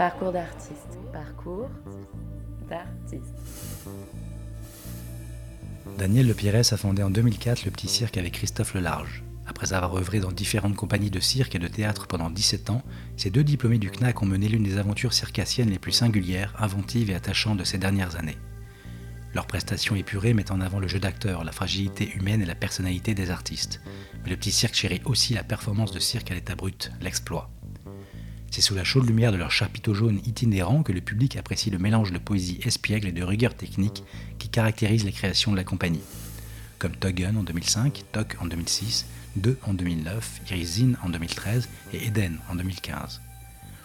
Parcours 0.00 0.32
d'artiste. 0.32 0.98
Parcours 1.12 1.68
d'artiste. 2.70 3.36
Daniel 5.98 6.26
Lepirès 6.26 6.72
a 6.72 6.78
fondé 6.78 7.02
en 7.02 7.10
2004 7.10 7.66
le 7.66 7.70
Petit 7.70 7.86
Cirque 7.86 8.16
avec 8.16 8.32
Christophe 8.32 8.72
Lelarge. 8.72 9.22
Après 9.46 9.74
avoir 9.74 9.94
œuvré 9.98 10.18
dans 10.18 10.32
différentes 10.32 10.74
compagnies 10.74 11.10
de 11.10 11.20
cirque 11.20 11.54
et 11.54 11.58
de 11.58 11.68
théâtre 11.68 12.06
pendant 12.06 12.30
17 12.30 12.70
ans, 12.70 12.82
ces 13.18 13.28
deux 13.28 13.44
diplômés 13.44 13.76
du 13.76 13.90
CNAC 13.90 14.22
ont 14.22 14.26
mené 14.26 14.48
l'une 14.48 14.62
des 14.62 14.78
aventures 14.78 15.12
circassiennes 15.12 15.68
les 15.68 15.78
plus 15.78 15.92
singulières, 15.92 16.54
inventives 16.58 17.10
et 17.10 17.14
attachantes 17.14 17.58
de 17.58 17.64
ces 17.64 17.76
dernières 17.76 18.16
années. 18.16 18.38
Leurs 19.34 19.46
prestations 19.46 19.96
épurées 19.96 20.32
mettent 20.32 20.50
en 20.50 20.62
avant 20.62 20.80
le 20.80 20.88
jeu 20.88 20.98
d'acteur, 20.98 21.44
la 21.44 21.52
fragilité 21.52 22.10
humaine 22.14 22.40
et 22.40 22.46
la 22.46 22.54
personnalité 22.54 23.12
des 23.12 23.30
artistes. 23.30 23.82
Mais 24.24 24.30
le 24.30 24.36
petit 24.36 24.50
cirque 24.50 24.76
chérit 24.76 25.02
aussi 25.04 25.34
la 25.34 25.44
performance 25.44 25.92
de 25.92 26.00
cirque 26.00 26.30
à 26.30 26.34
l'état 26.34 26.54
brut, 26.54 26.90
l'exploit. 27.02 27.50
C'est 28.50 28.62
sous 28.62 28.74
la 28.74 28.82
chaude 28.82 29.06
lumière 29.06 29.30
de 29.30 29.36
leur 29.36 29.52
chapiteau 29.52 29.94
jaune 29.94 30.20
itinérant 30.26 30.82
que 30.82 30.90
le 30.90 31.00
public 31.00 31.36
apprécie 31.36 31.70
le 31.70 31.78
mélange 31.78 32.10
de 32.10 32.18
poésie 32.18 32.58
espiègle 32.64 33.06
et 33.06 33.12
de 33.12 33.22
rigueur 33.22 33.54
technique 33.54 34.02
qui 34.40 34.48
caractérise 34.48 35.04
les 35.04 35.12
créations 35.12 35.52
de 35.52 35.56
la 35.56 35.62
compagnie. 35.62 36.02
Comme 36.80 36.96
Tuggen 36.96 37.36
en 37.36 37.44
2005, 37.44 38.02
Tok 38.10 38.36
en 38.40 38.46
2006, 38.46 39.06
2 39.36 39.56
en 39.62 39.72
2009, 39.72 40.40
Irizine 40.50 40.98
en 41.04 41.10
2013 41.10 41.68
et 41.92 42.06
Eden 42.06 42.38
en 42.50 42.56
2015. 42.56 43.20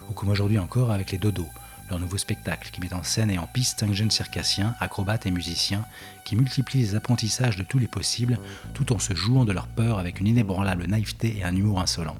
Ou 0.09 0.13
comme 0.13 0.29
aujourd'hui 0.29 0.57
encore 0.57 0.91
avec 0.91 1.11
les 1.11 1.19
Dodos, 1.19 1.49
leur 1.91 1.99
nouveau 1.99 2.17
spectacle 2.17 2.71
qui 2.71 2.81
met 2.81 2.93
en 2.95 3.03
scène 3.03 3.29
et 3.29 3.37
en 3.37 3.45
piste 3.45 3.81
cinq 3.81 3.93
jeunes 3.93 4.09
circassiens, 4.09 4.73
acrobates 4.79 5.27
et 5.27 5.31
musiciens 5.31 5.85
qui 6.25 6.35
multiplient 6.35 6.81
les 6.81 6.95
apprentissages 6.95 7.57
de 7.57 7.63
tous 7.63 7.77
les 7.77 7.87
possibles 7.87 8.39
tout 8.73 8.91
en 8.93 8.97
se 8.97 9.13
jouant 9.13 9.45
de 9.45 9.51
leur 9.51 9.67
peur 9.67 9.99
avec 9.99 10.19
une 10.19 10.27
inébranlable 10.27 10.87
naïveté 10.87 11.37
et 11.37 11.43
un 11.43 11.55
humour 11.55 11.79
insolent. 11.79 12.17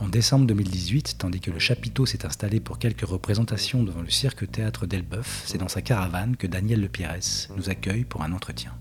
En 0.00 0.08
décembre 0.08 0.46
2018, 0.46 1.16
tandis 1.18 1.40
que 1.40 1.50
le 1.50 1.58
chapiteau 1.58 2.06
s'est 2.06 2.24
installé 2.24 2.60
pour 2.60 2.78
quelques 2.78 3.06
représentations 3.06 3.82
devant 3.82 4.00
le 4.00 4.10
cirque 4.10 4.48
théâtre 4.48 4.86
d'Elbeuf, 4.86 5.42
c'est 5.44 5.58
dans 5.58 5.66
sa 5.68 5.82
caravane 5.82 6.36
que 6.36 6.46
Daniel 6.46 6.80
Lepierres 6.80 7.50
nous 7.56 7.68
accueille 7.68 8.04
pour 8.04 8.22
un 8.22 8.32
entretien. 8.32 8.72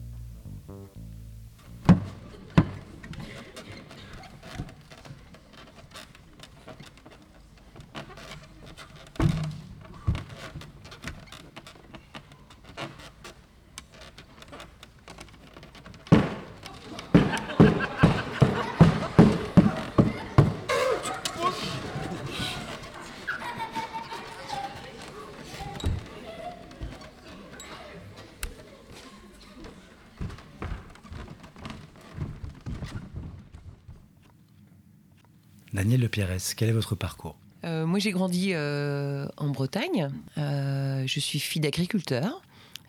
Daniel 35.77 36.01
Lepierres, 36.01 36.55
quel 36.55 36.69
est 36.69 36.73
votre 36.73 36.95
parcours? 36.95 37.37
Euh, 37.63 37.85
moi, 37.85 37.99
j'ai 37.99 38.09
grandi 38.09 38.49
euh, 38.53 39.27
en 39.37 39.49
Bretagne. 39.49 40.09
Euh, 40.39 41.03
je 41.05 41.19
suis 41.19 41.37
fille 41.37 41.61
d'agriculteur. 41.61 42.41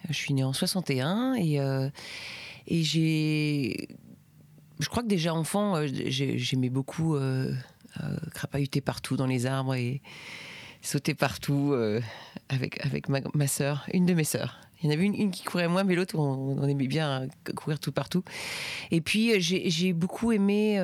Je 0.08 0.14
suis 0.14 0.33
née 0.33 0.42
en 0.42 0.55
61 0.55 1.34
et, 1.34 1.58
et 2.67 2.83
j'ai. 2.83 3.89
Je 4.80 4.89
crois 4.89 5.03
que 5.03 5.08
déjà 5.08 5.34
enfant, 5.34 5.86
j'ai- 5.86 6.39
j'aimais 6.39 6.70
beaucoup 6.70 7.19
crapahuter 8.33 8.80
partout 8.80 9.17
dans 9.17 9.27
les 9.27 9.45
arbres 9.45 9.75
et 9.75 10.00
sauter 10.80 11.14
partout 11.14 11.75
avec, 12.48 12.86
avec 12.86 13.11
ma, 13.11 13.19
ma 13.34 13.48
sœur, 13.48 13.84
une 13.92 14.06
de 14.06 14.14
mes 14.14 14.25
sœurs. 14.25 14.61
Il 14.80 14.86
y 14.86 14.89
en 14.91 14.95
avait 14.95 15.06
une, 15.06 15.30
qui 15.33 15.42
courait 15.42 15.67
moins, 15.67 15.83
mais 15.83 15.96
l'autre, 15.96 16.17
on, 16.17 16.67
aimait 16.68 16.86
bien 16.86 17.23
euh, 17.23 17.52
courir 17.55 17.80
tout 17.80 17.91
partout. 17.91 18.23
Et 18.92 19.01
puis, 19.01 19.41
j'ai 19.41 19.92
beaucoup 19.92 20.30
aimé 20.30 20.79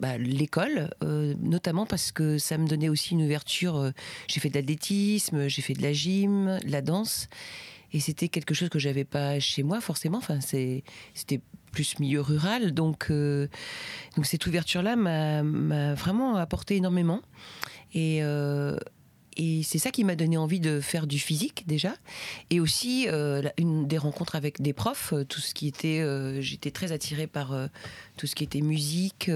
bah, 0.00 0.18
l'école, 0.18 0.90
euh, 1.02 1.34
notamment 1.40 1.86
parce 1.86 2.10
que 2.10 2.38
ça 2.38 2.58
me 2.58 2.66
donnait 2.66 2.88
aussi 2.88 3.12
une 3.12 3.22
ouverture. 3.22 3.76
euh, 3.76 3.90
J'ai 4.28 4.40
fait 4.40 4.48
de 4.48 4.54
l'athlétisme, 4.54 5.46
j'ai 5.48 5.62
fait 5.62 5.74
de 5.74 5.82
la 5.82 5.92
gym, 5.92 6.58
de 6.64 6.70
la 6.70 6.82
danse. 6.82 7.28
Et 7.92 8.00
c'était 8.00 8.28
quelque 8.28 8.54
chose 8.54 8.68
que 8.68 8.78
j'avais 8.78 9.04
pas 9.04 9.40
chez 9.40 9.62
moi, 9.62 9.80
forcément. 9.80 10.18
Enfin, 10.18 10.40
c'était 10.40 11.40
plus 11.72 11.98
milieu 11.98 12.20
rural. 12.20 12.72
Donc, 12.72 13.08
euh, 13.10 13.48
donc 14.16 14.26
cette 14.26 14.46
ouverture-là 14.46 14.96
m'a 14.96 15.94
vraiment 15.94 16.36
apporté 16.36 16.76
énormément. 16.76 17.20
Et. 17.94 18.22
Et 19.36 19.62
c'est 19.62 19.78
ça 19.78 19.90
qui 19.90 20.04
m'a 20.04 20.16
donné 20.16 20.36
envie 20.36 20.60
de 20.60 20.80
faire 20.80 21.06
du 21.06 21.18
physique 21.18 21.64
déjà, 21.66 21.94
et 22.50 22.60
aussi 22.60 23.06
euh, 23.08 23.42
une 23.58 23.86
des 23.86 23.98
rencontres 23.98 24.34
avec 24.34 24.60
des 24.60 24.72
profs, 24.72 25.12
euh, 25.12 25.24
tout 25.24 25.40
ce 25.40 25.54
qui 25.54 25.68
était, 25.68 26.00
euh, 26.00 26.40
j'étais 26.40 26.70
très 26.70 26.92
attirée 26.92 27.26
par 27.26 27.54
tout 28.16 28.26
ce 28.26 28.34
qui 28.34 28.44
était 28.44 28.60
musique, 28.60 29.30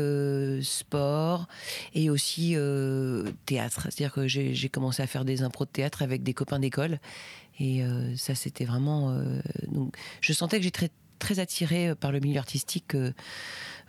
sport, 0.63 1.47
et 1.95 2.11
aussi 2.11 2.57
théâtre. 3.47 3.89
C'est-à-dire 3.91 4.13
que 4.13 4.27
j'ai 4.27 4.69
commencé 4.69 5.03
à 5.03 5.07
faire 5.07 5.25
des 5.25 5.43
impros 5.43 5.65
de 5.65 5.71
théâtre 5.71 6.03
avec 6.03 6.23
des 6.23 6.35
copains 6.35 6.59
d'école, 6.59 6.99
et 7.61 7.83
ça 8.17 8.35
c'était 8.35 8.65
vraiment. 8.65 9.17
donc, 9.69 9.97
je 10.21 10.33
sentais 10.33 10.59
que 10.59 10.65
j'étais 10.65 10.91
très, 11.19 11.39
attirée 11.39 11.95
par 11.95 12.13
le 12.13 12.21
milieu 12.21 12.39
artistique. 12.39 12.95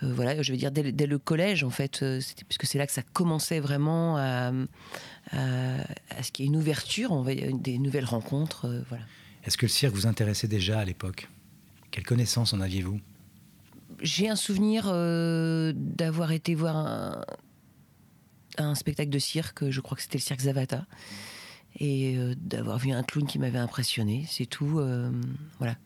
voilà, 0.02 0.42
je 0.42 0.52
veux 0.52 0.58
dire 0.58 0.72
dès, 0.72 1.08
le- 1.08 1.20
collège 1.20 1.64
en 1.64 1.70
fait, 1.70 2.06
puisque 2.48 2.66
c'est 2.66 2.78
là 2.78 2.88
que 2.88 2.94
ça 2.94 3.02
commençait 3.02 3.60
vraiment 3.60 4.18
à, 4.18 4.52
à, 5.31 5.81
à 6.09 6.24
ce 6.24 6.31
qu'il 6.31 6.46
y 6.46 6.47
ait 6.47 6.52
une 6.52 6.58
ouverture, 6.58 7.12
on 7.12 7.22
va, 7.22 7.34
des 7.36 7.78
nouvelles 7.78 8.06
rencontres, 8.06 8.66
euh, 8.66 8.81
voilà. 8.90 9.03
Est-ce 9.44 9.58
que 9.58 9.66
le 9.66 9.72
cirque 9.72 9.94
vous 9.94 10.08
intéressait 10.08 10.47
déjà 10.47 10.80
à 10.80 10.86
l'époque? 10.86 11.30
Quelle 11.91 12.06
connaissance 12.06 12.53
en 12.53 12.62
aviez-vous? 12.62 13.00
J'ai 14.02 14.28
un 14.30 14.36
souvenir 14.36 14.86
euh, 14.88 15.72
d'avoir 15.75 16.31
été 16.31 16.56
voir 16.56 16.75
un, 16.75 17.22
un 18.58 18.75
spectacle 18.75 19.09
de 19.09 19.19
cirque, 19.19 19.69
je 19.69 19.81
crois 19.81 19.96
que 19.96 20.02
c'était 20.02 20.18
le 20.18 20.24
cirque 20.24 20.41
Zavata, 20.41 20.86
et 21.80 22.18
euh, 22.18 22.36
d'avoir 22.38 22.80
vu 22.80 22.92
un 22.92 23.03
clown 23.03 23.28
qui 23.28 23.40
m'avait 23.40 23.59
impressionné, 23.59 24.25
c'est 24.30 24.46
tout. 24.46 24.80
euh, 24.80 25.12
voilà. 25.59 25.78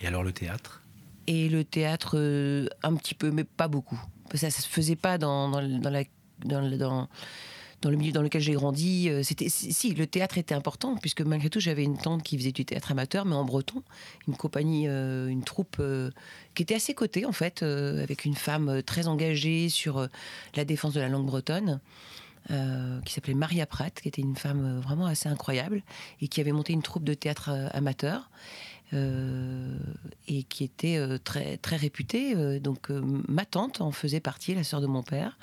Et 0.00 0.06
alors 0.06 0.22
le 0.22 0.32
théâtre? 0.32 0.82
Et 1.26 1.48
le 1.48 1.64
théâtre, 1.64 2.12
euh, 2.14 2.68
un 2.82 2.94
petit 2.94 3.14
peu, 3.14 3.30
mais 3.30 3.44
pas 3.44 3.68
beaucoup. 3.68 4.00
Ça, 4.34 4.50
ça 4.50 4.62
se 4.62 4.68
faisait 4.68 4.96
pas 4.96 5.18
dans, 5.18 5.48
dans, 5.48 5.60
le- 5.60 5.78
dans 5.78 5.90
la, 5.90 6.04
dans, 6.44 6.76
dans, 6.76 7.08
dans 7.80 7.90
le 7.90 7.96
milieu 7.96 8.12
dans 8.12 8.22
lequel 8.22 8.40
j'ai 8.40 8.54
grandi. 8.54 9.08
euh, 9.08 9.22
C'était 9.22 9.48
si, 9.48 9.94
le 9.94 10.06
théâtre 10.06 10.38
était 10.38 10.54
important 10.54 10.96
puisque 10.96 11.20
malgré 11.22 11.50
tout 11.50 11.60
j'avais 11.60 11.84
une 11.84 11.96
tante 11.96 12.22
qui 12.22 12.36
faisait 12.36 12.52
du 12.52 12.64
théâtre 12.64 12.90
amateur, 12.90 13.24
mais 13.24 13.34
en 13.34 13.44
breton, 13.44 13.82
une 14.26 14.36
compagnie, 14.36 14.88
euh, 14.88 15.28
une 15.28 15.44
troupe 15.44 15.76
euh, 15.80 16.10
qui 16.54 16.62
était 16.62 16.74
à 16.74 16.80
ses 16.80 16.94
côtés 16.94 17.24
en 17.24 17.32
fait, 17.32 17.62
avec 17.62 18.24
une 18.24 18.34
femme 18.34 18.82
très 18.82 19.06
engagée 19.06 19.68
sur 19.68 20.08
la 20.56 20.64
défense 20.64 20.94
de 20.94 21.00
la 21.00 21.08
langue 21.08 21.26
bretonne. 21.26 21.80
qui 23.04 23.12
s'appelait 23.12 23.34
Maria 23.34 23.66
Pratt, 23.66 23.94
qui 24.00 24.08
était 24.08 24.22
une 24.22 24.36
femme 24.36 24.80
vraiment 24.80 25.06
assez 25.06 25.28
incroyable 25.28 25.82
et 26.20 26.28
qui 26.28 26.40
avait 26.40 26.52
monté 26.52 26.72
une 26.72 26.82
troupe 26.82 27.04
de 27.04 27.14
théâtre 27.14 27.50
amateur 27.72 28.30
et 28.92 30.42
qui 30.44 30.64
était 30.64 30.98
très, 31.22 31.58
très 31.58 31.76
réputée. 31.76 32.58
Donc 32.58 32.90
ma 32.90 33.44
tante 33.44 33.80
en 33.80 33.92
faisait 33.92 34.20
partie, 34.20 34.54
la 34.54 34.64
sœur 34.64 34.80
de 34.80 34.86
mon 34.86 35.02
père. 35.02 35.38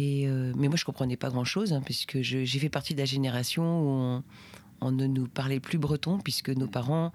Euh, 0.00 0.52
mais 0.56 0.68
moi 0.68 0.76
je 0.76 0.84
comprenais 0.84 1.16
pas 1.16 1.30
grand-chose, 1.30 1.72
hein, 1.72 1.80
puisque 1.84 2.20
j'ai 2.20 2.46
fait 2.46 2.68
partie 2.68 2.94
de 2.94 2.98
la 2.98 3.04
génération 3.04 3.62
où 3.62 4.22
on, 4.80 4.90
ne 4.90 5.06
nous 5.06 5.26
parlait 5.26 5.60
plus 5.60 5.78
breton, 5.78 6.18
puisque 6.18 6.50
nos 6.50 6.66
parents, 6.66 7.12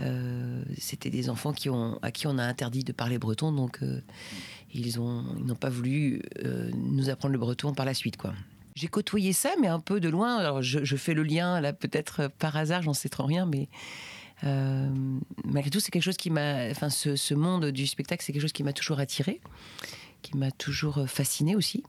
euh, 0.00 0.62
c'était 0.78 1.10
des 1.10 1.28
enfants 1.30 1.52
qui 1.52 1.68
ont, 1.70 1.98
à 2.02 2.12
qui 2.12 2.26
on 2.26 2.38
a 2.38 2.44
interdit 2.44 2.84
de 2.84 2.92
parler 2.92 3.18
breton, 3.18 3.52
donc 3.52 3.82
euh, 3.82 4.00
ils 4.74 5.00
ont- 5.00 5.24
ils 5.38 5.44
n'ont 5.46 5.56
pas 5.56 5.70
voulu 5.70 6.22
nous 6.74 7.08
apprendre 7.10 7.32
le 7.32 7.38
breton 7.38 7.72
par 7.72 7.86
la 7.86 7.94
suite. 7.94 8.16
J'ai 8.76 8.86
côtoyé 8.86 9.32
ça, 9.32 9.50
mais 9.60 9.66
un 9.66 9.80
peu 9.80 9.98
de 9.98 10.08
loin. 10.08 10.60
Je, 10.60 10.96
fais 10.96 11.14
le 11.14 11.24
lien, 11.24 11.60
là, 11.60 11.72
peut-être 11.72 12.30
par 12.38 12.56
hasard, 12.56 12.82
j'en 12.82 12.94
sais 12.94 13.08
trop 13.08 13.24
rien, 13.24 13.44
mais 13.46 13.68
malgré 15.44 15.70
tout, 15.70 15.80
c'est 15.80 15.90
quelque 15.90 16.04
chose 16.04 16.16
qui 16.16 16.30
m'a. 16.30 16.70
Enfin, 16.70 16.90
ce 16.90 17.34
monde 17.34 17.66
du 17.66 17.86
spectacle, 17.88 18.22
c'est 18.24 18.32
quelque 18.32 18.42
chose 18.42 18.52
qui 18.52 18.62
m'a 18.62 18.72
toujours 18.72 19.00
attiré, 19.00 19.40
qui 20.20 20.36
m'a 20.36 20.50
toujours 20.50 20.98
euh, 20.98 21.06
fasciné 21.06 21.56
aussi. 21.56 21.82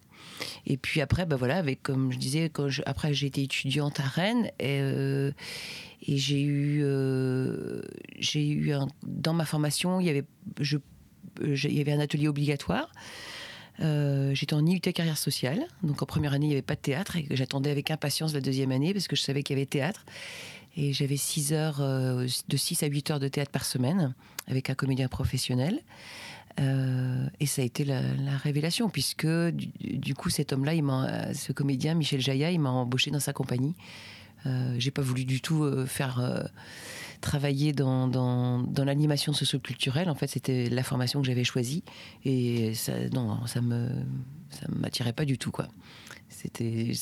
Et 0.66 0.78
puis 0.78 1.01
après, 1.01 1.25
bah 1.25 1.36
voilà, 1.36 1.57
avec 1.57 1.81
comme 1.81 2.12
je 2.12 2.18
disais, 2.18 2.50
quand 2.50 2.68
après 2.86 3.13
j'ai 3.13 3.28
été 3.28 3.44
étudiante 3.44 4.00
à 4.00 4.04
Rennes 4.04 4.51
et, 4.60 4.80
euh, 4.81 5.31
j'ai 6.07 6.42
eu, 6.42 6.81
euh, 6.83 7.81
j'ai 8.19 8.48
eu 8.48 8.74
dans 9.04 9.33
ma 9.33 9.45
formation, 9.45 10.00
il 10.00 10.07
y 10.07 10.10
avait, 10.10 10.24
je, 10.60 10.78
il 11.42 11.74
y 11.74 11.81
avait 11.81 11.92
un 11.92 12.00
atelier 12.00 12.28
obligatoire. 12.28 12.92
J'étais 13.80 14.54
en 14.54 14.63
IUT 14.63 14.80
carrière 14.80 15.18
sociale, 15.18 15.66
donc 15.81 16.04
en 16.04 16.06
première 16.06 16.34
année 16.34 16.45
il 16.45 16.50
n'y 16.50 16.56
avait 16.56 16.62
pas 16.62 16.75
de 16.75 16.81
théâtre 16.81 17.16
et 17.16 17.25
j'attendais 17.31 17.72
avec 17.72 17.89
impatience 17.89 18.31
la 18.31 18.42
deuxième 18.42 18.72
année 18.72 18.94
parce 18.94 19.07
que 19.07 19.16
je 19.16 19.24
savais 19.24 19.42
qu'il 19.42 19.56
y 19.56 19.60
avait 19.60 19.66
théâtre. 19.66 20.06
Et 20.77 20.94
j'avais 20.94 21.18
6 21.18 21.54
heures, 21.54 21.80
de 21.80 22.57
6 22.57 22.84
à 22.84 22.86
8 22.86 23.12
heures 23.12 23.19
de 23.19 23.27
théâtre 23.27 23.51
par 23.51 23.66
semaine 23.66 24.13
avec 24.48 24.69
un 24.69 24.75
comédien 24.75 25.07
professionnel. 25.07 25.81
Et 26.57 27.45
ça 27.45 27.62
a 27.62 27.65
été 27.65 27.86
la, 27.86 28.01
révélation, 28.38 28.89
puisque 28.89 29.27
du, 29.27 30.13
coup, 30.13 30.30
cet 30.30 30.53
homme-là, 30.53 31.33
ce 31.33 31.51
comédien, 31.51 31.95
Michel 31.95 32.21
Jaya, 32.21 32.51
il 32.51 32.59
m'a 32.59 32.69
embauché 32.69 33.12
dans 33.12 33.19
sa 33.19 33.33
compagnie. 33.33 33.75
J'ai 34.77 34.92
pas 34.92 35.01
voulu 35.01 35.25
du 35.25 35.42
tout 35.42 35.86
faire 35.86 36.50
travailler 37.21 37.71
dans, 37.71 38.65
l'animation 38.77 39.31
socioculturelle. 39.31 40.09
En 40.09 40.15
fait, 40.15 40.27
c'était 40.27 40.69
la 40.69 40.83
formation 40.83 41.21
que 41.21 41.27
j'avais 41.27 41.44
choisie. 41.44 41.83
Et 42.25 42.74
ça, 42.74 42.94
non, 43.13 43.45
ça 43.45 43.62
me, 43.62 43.89
ça 44.50 44.65
m'attirait 44.69 45.13
pas 45.13 45.25
du 45.25 45.38
tout, 45.38 45.51
quoi. 45.51 45.68
Ça 46.30 46.50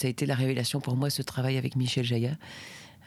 a 0.07 0.09
été 0.09 0.25
la 0.25 0.35
révélation 0.35 0.79
pour 0.81 0.95
moi, 0.95 1.09
ce 1.09 1.21
travail 1.21 1.57
avec 1.57 1.75
Michel 1.75 2.05
Jaya. 2.05 2.37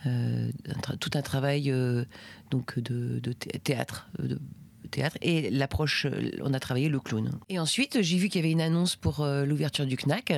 Euh, 0.06 0.50
tout 0.98 1.10
un 1.14 1.22
travail 1.22 1.70
euh, 1.70 2.04
donc 2.50 2.78
de, 2.80 3.20
théâtre, 3.32 4.08
théâtre 4.92 5.18
et 5.22 5.50
l'approche. 5.50 6.06
On 6.42 6.54
a 6.54 6.60
travaillé 6.60 6.88
le 6.88 7.00
clown. 7.00 7.32
Et 7.48 7.58
ensuite, 7.58 8.00
j'ai 8.02 8.16
vu 8.16 8.28
qu'il 8.28 8.40
y 8.40 8.44
avait 8.44 8.52
une 8.52 8.60
annonce 8.60 8.96
pour 8.96 9.20
euh, 9.20 9.44
l'ouverture 9.44 9.86
du 9.86 9.96
CNAC. 9.96 10.32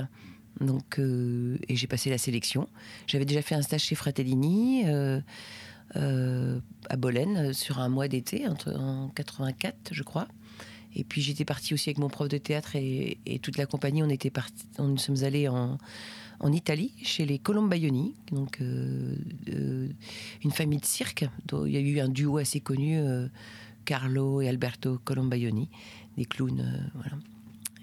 Donc, 0.61 1.01
et 1.01 1.75
j'ai 1.75 1.87
passé 1.89 2.11
la 2.11 2.19
sélection. 2.19 2.69
J'avais 3.09 3.25
déjà 3.25 3.43
fait 3.43 3.57
un 3.57 3.63
stage 3.63 3.83
chez 3.83 3.97
Fratellini 3.97 4.85
à 5.97 6.97
Bolène 6.97 7.53
sur 7.53 7.81
un 7.81 7.89
mois 7.89 8.07
d'été 8.07 8.47
en 8.47 9.09
84, 9.17 9.77
je 9.91 10.03
crois. 10.05 10.29
Et 10.95 11.03
puis 11.03 11.23
j'étais 11.23 11.45
partie 11.45 11.75
aussi 11.75 11.91
avec 11.91 11.99
mon 11.99 12.09
prof 12.09 12.29
de 12.29 12.39
théâtre 12.39 12.77
et, 12.77 13.19
toute 13.43 13.59
la 13.59 13.67
compagnie. 13.67 14.05
On 14.05 14.09
était 14.09 14.31
partis, 14.31 14.65
on 14.79 14.87
nous 14.87 14.99
sommes 14.99 15.25
allés 15.25 15.49
en, 15.49 15.77
en 16.41 16.53
Italie, 16.53 16.93
chez 17.03 17.27
les 17.27 17.39
Colombaioni, 17.39 18.15
donc 18.31 18.61
euh, 18.61 19.17
euh, 19.49 19.89
une 20.43 20.51
famille 20.51 20.79
de 20.79 20.85
cirque. 20.85 21.25
Il 21.53 21.73
y 21.73 21.77
a 21.77 21.81
eu 21.81 22.01
un 22.01 22.09
duo 22.09 22.39
assez 22.39 22.61
connu, 22.61 22.99
euh, 22.99 23.29
Carlo 23.85 24.41
et 24.41 24.49
Alberto 24.49 24.99
Colombaioni, 25.05 25.69
des 26.17 26.25
clowns. 26.25 26.91
voilà. 26.95 27.17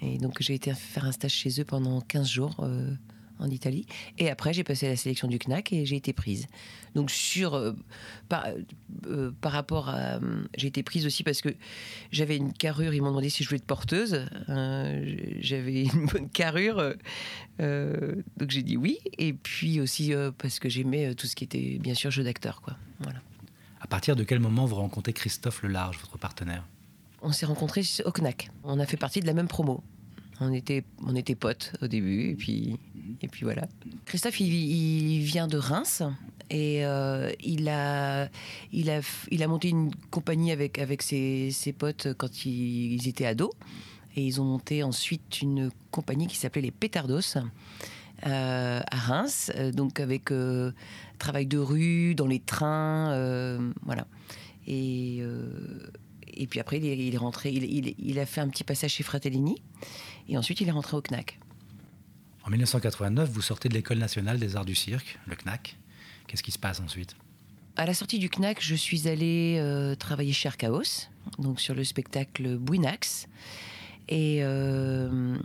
Et 0.01 0.17
donc 0.17 0.41
j'ai 0.41 0.55
été 0.55 0.73
faire 0.73 1.05
un 1.05 1.11
stage 1.11 1.33
chez 1.33 1.61
eux 1.61 1.65
pendant 1.65 2.01
15 2.01 2.27
jours 2.27 2.55
en 3.41 3.49
Italie. 3.49 3.85
Et 4.17 4.29
après, 4.29 4.53
j'ai 4.53 4.63
passé 4.63 4.87
la 4.87 4.95
sélection 4.95 5.27
du 5.27 5.39
CNAC 5.39 5.73
et 5.73 5.85
j'ai 5.85 5.95
été 5.95 6.13
prise. 6.13 6.47
Donc, 6.95 7.09
sur, 7.09 7.55
euh, 7.55 7.73
par, 8.29 8.45
euh, 9.07 9.31
par, 9.41 9.51
rapport 9.51 9.89
à. 9.89 10.19
j'ai 10.55 10.67
été 10.67 10.83
prise 10.83 11.05
aussi 11.05 11.23
parce 11.23 11.41
que 11.41 11.49
j'avais 12.11 12.37
une 12.37 12.53
carrure. 12.53 12.93
Ils 12.93 13.01
m'ont 13.01 13.09
demandé 13.09 13.29
si 13.29 13.43
je 13.43 13.49
voulais 13.49 13.57
être 13.57 13.65
porteuse. 13.65 14.25
Euh, 14.49 15.35
j'avais 15.39 15.83
une 15.93 16.05
bonne 16.05 16.29
carrure. 16.29 16.93
donc, 17.59 18.49
j'ai 18.49 18.63
dit 18.63 18.77
oui. 18.77 18.99
Et 19.17 19.33
puis 19.33 19.81
aussi 19.81 20.13
parce 20.37 20.59
que 20.59 20.69
j'aimais 20.69 21.15
tout 21.15 21.27
ce 21.27 21.35
qui 21.35 21.43
était, 21.43 21.79
bien 21.79 21.95
sûr, 21.95 22.11
jeu 22.11 22.23
d'acteur. 22.23 22.61
Voilà. 22.99 23.21
À 23.81 23.87
partir 23.87 24.15
de 24.15 24.23
quel 24.23 24.39
moment 24.39 24.65
vous 24.65 24.75
rencontrez 24.75 25.11
Christophe 25.11 25.63
Lelarge, 25.63 25.97
votre 25.99 26.17
partenaire? 26.17 26.63
On 27.21 27.31
s'est 27.31 27.45
rencontrés 27.45 27.83
au 28.05 28.11
CNAC. 28.11 28.49
On 28.63 28.79
a 28.79 28.85
fait 28.85 28.97
partie 28.97 29.19
de 29.19 29.27
la 29.27 29.33
même 29.33 29.47
promo. 29.47 29.83
On 30.39 30.53
était, 30.53 30.83
on 31.05 31.15
était 31.15 31.35
potes 31.35 31.73
au 31.81 31.87
début, 31.87 32.31
et 32.31 32.35
puis, 32.35 32.79
et 33.21 33.27
puis 33.27 33.43
voilà. 33.43 33.67
Christophe, 34.05 34.39
il, 34.39 35.21
vient 35.21 35.47
de 35.47 35.57
Reims 35.57 36.01
et 36.49 36.83
euh, 36.83 37.31
il, 37.43 37.69
a, 37.69 38.27
il, 38.71 38.89
a, 38.89 39.01
il 39.29 39.43
a 39.43 39.47
monté 39.47 39.69
une 39.69 39.93
compagnie 40.09 40.51
avec, 40.51 40.79
avec 40.79 41.03
ses, 41.03 41.75
potes 41.77 42.13
quand 42.17 42.45
ils, 42.45 43.07
étaient 43.07 43.27
ados. 43.27 43.51
Et 44.15 44.25
ils 44.25 44.41
ont 44.41 44.45
monté 44.45 44.83
ensuite 44.83 45.41
une 45.41 45.69
compagnie 45.91 46.27
qui 46.27 46.37
s'appelait 46.37 46.61
les 46.61 46.71
Pétardos. 46.71 47.37
Euh, 48.27 48.81
à 48.91 48.97
Reims, 48.97 49.51
euh, 49.55 49.71
donc 49.71 49.99
avec 49.99 50.31
travail 51.17 51.45
de 51.47 51.57
rue, 51.57 52.13
dans 52.15 52.27
les 52.27 52.39
trains, 52.39 53.15
voilà. 53.83 54.07
Et, 54.67 55.23
et 56.27 56.47
puis 56.47 56.59
après, 56.59 56.77
il 56.77 57.13
est, 57.13 57.17
rentré, 57.17 57.51
il, 57.51 57.63
il, 57.63 57.95
il, 57.97 58.19
a 58.19 58.25
fait 58.25 58.41
un 58.41 58.47
petit 58.47 58.63
passage 58.63 58.91
chez 58.91 59.03
Fratellini. 59.03 59.55
Et 60.29 60.37
ensuite, 60.37 60.61
il 60.61 60.67
est 60.67 60.71
rentré 60.71 60.95
au 60.95 61.01
CNAC. 61.01 61.39
En 62.43 62.49
1989, 62.49 63.29
vous 63.29 63.41
sortez 63.41 63.69
de 63.69 63.73
l'École 63.73 63.97
nationale 63.97 64.39
des 64.39 64.55
arts 64.55 64.65
du 64.65 64.75
cirque, 64.75 65.19
le 65.27 65.35
CNAC. 65.35 65.77
Qu'est-ce 66.27 66.43
qui 66.43 66.51
se 66.51 66.59
passe 66.59 66.79
ensuite? 66.79 67.15
À 67.75 67.85
la 67.85 67.93
sortie 67.93 68.19
du 68.19 68.29
CNAC, 68.29 68.61
je 68.61 68.75
suis 68.75 69.07
allée 69.07 69.57
euh, 69.59 69.95
travailler 69.95 70.33
chez 70.33 70.47
Archaos, 70.47 71.07
donc 71.39 71.59
sur 71.59 71.73
le 71.73 71.83
spectacle 71.83 72.57
Bouinax. 72.57 73.27
Et, 74.09 74.39
euh, 74.41 75.37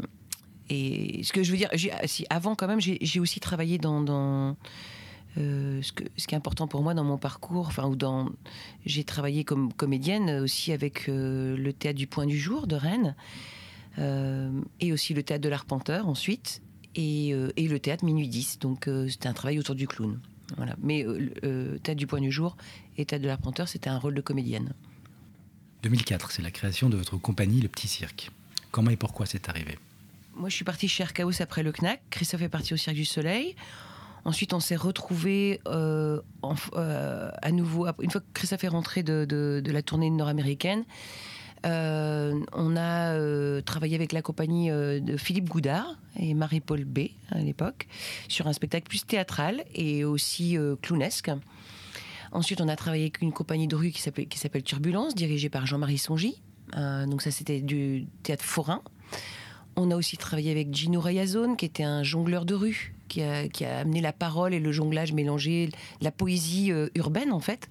et 0.69 1.23
ce 1.23 1.33
que 1.33 1.43
je 1.43 1.51
veux 1.53 1.59
dire, 1.59 1.71
si, 2.05 2.27
avant 2.31 2.55
quand 2.55 2.67
même, 2.67 2.81
j'ai 2.81 3.21
aussi 3.21 3.41
travaillé 3.41 3.79
dans, 3.79 4.57
euh, 5.39 5.83
ce, 5.83 5.93
qui 5.93 6.35
est 6.35 6.37
important 6.37 6.67
pour 6.67 6.83
moi 6.83 6.95
dans 6.95 7.05
mon 7.05 7.19
parcours, 7.19 7.69
enfin, 7.69 7.91
j'ai 8.85 9.05
travaillé 9.05 9.45
comme 9.45 9.73
comédienne 9.73 10.41
aussi 10.41 10.73
avec 10.73 11.07
le 11.07 11.71
théâtre 11.73 11.99
du 11.99 12.07
Point 12.07 12.27
du 12.27 12.39
Jour 12.39 12.67
de 12.67 12.77
Rennes. 12.77 13.15
Euh, 13.99 14.51
et 14.81 14.93
aussi 14.93 15.15
le 15.15 15.23
théâtre 15.23 15.43
de 15.43 15.49
l'Arpenteur 15.49 16.07
ensuite, 16.07 16.61
et, 16.95 17.33
euh, 17.33 17.51
le 17.57 17.79
théâtre 17.79 18.05
Minuit 18.05 18.29
10. 18.29 18.59
Donc 18.59 18.89
euh, 18.89 19.09
c'était 19.09 19.29
un 19.29 19.33
travail 19.33 19.59
autour 19.59 19.75
du 19.75 19.87
clown. 19.87 20.21
Voilà. 20.57 20.77
Mais 20.81 21.05
théâtre 21.83 21.99
du 21.99 22.07
point 22.07 22.21
du 22.21 22.31
jour 22.31 22.57
et 22.97 23.05
théâtre 23.05 23.23
de 23.23 23.29
l'Arpenteur, 23.29 23.69
c'était 23.69 23.91
un 23.91 23.99
rôle 23.99 24.15
de 24.15 24.21
comédienne. 24.21 24.75
2004, 25.83 26.31
c'est 26.31 26.43
la 26.43 26.51
création 26.51 26.89
de 26.89 26.97
votre 26.97 27.17
compagnie, 27.17 27.61
le 27.61 27.69
Petit 27.69 27.89
Cirque. 27.89 28.31
Comment 28.71 28.91
et 28.91 28.97
pourquoi 28.97 29.27
c'est 29.27 29.49
arrivé? 29.49 29.77
Moi, 30.37 30.51
je 30.51 30.55
suis 30.55 30.65
partie 30.67 30.87
chez 30.87 31.05
Chaos 31.15 31.41
après 31.41 31.63
le 31.63 31.73
CNAC. 31.73 32.03
Christophe 32.11 32.43
est 32.43 32.51
parti 32.51 32.75
au 32.75 32.77
Cirque 32.77 32.95
du 32.95 33.07
Soleil. 33.07 33.57
Ensuite, 34.27 34.53
on 34.53 34.61
s'est 34.61 34.77
retrouvés 34.77 35.61
à 35.65 37.53
nouveau. 37.53 37.87
Une 38.03 38.11
fois 38.11 38.21
que 38.21 38.27
Christophe 38.35 38.65
est 38.65 38.69
rentré 38.69 39.03
de, 39.03 39.63
la 39.67 39.83
tournée 39.83 40.11
nord-américaine, 40.11 40.85
euh, 41.65 42.39
on 42.53 42.77
a 42.77 43.15
euh, 43.15 43.63
travaillé 43.63 43.95
avec 43.95 44.13
la 44.13 44.21
compagnie 44.21 44.71
euh, 44.71 45.01
de 45.01 45.17
Philippe 45.17 45.49
Goudard 45.49 45.97
et 46.17 46.35
Marie-Paul 46.35 46.85
B 46.85 47.09
à 47.31 47.39
l'époque 47.39 47.89
sur 48.29 48.47
un 48.47 48.53
spectacle 48.53 48.87
plus 48.89 49.07
théâtral 49.07 49.65
et 49.75 50.05
aussi 50.05 50.59
clownesque. 50.83 51.31
Ensuite, 52.31 52.61
on 52.61 52.69
a 52.69 52.77
travaillé 52.77 53.05
avec 53.05 53.23
une 53.23 53.33
compagnie 53.33 53.69
de 53.69 53.75
rue 53.75 53.91
qui 53.91 54.03
s'appelle 54.03 54.63
Turbulence, 54.63 55.15
dirigée 55.15 55.49
par 55.49 55.65
Jean-Marie 55.65 55.99
Songy. 55.99 56.43
donc 56.75 57.23
ça, 57.23 57.31
c'était 57.31 57.63
du 57.63 58.07
théâtre 58.23 58.45
forain. 58.45 58.83
On 59.77 59.91
a 59.91 59.97
aussi 59.97 60.17
travaillé 60.17 60.51
avec 60.51 60.75
Gino 60.75 61.01
Rayazone, 61.01 61.57
qui 61.57 61.67
était 61.67 61.83
un 61.83 62.03
jongleur 62.03 62.45
de 62.45 62.55
rue, 62.55 62.95
qui 63.09 63.23
a, 63.23 63.47
amené 63.79 64.01
la 64.01 64.13
parole 64.13 64.55
et 64.55 64.61
le 64.61 64.73
jonglage 64.73 65.13
mélangé, 65.13 65.71
la 66.01 66.11
poésie 66.11 66.73
urbaine 66.95 67.33
en 67.33 67.41
fait. 67.41 67.69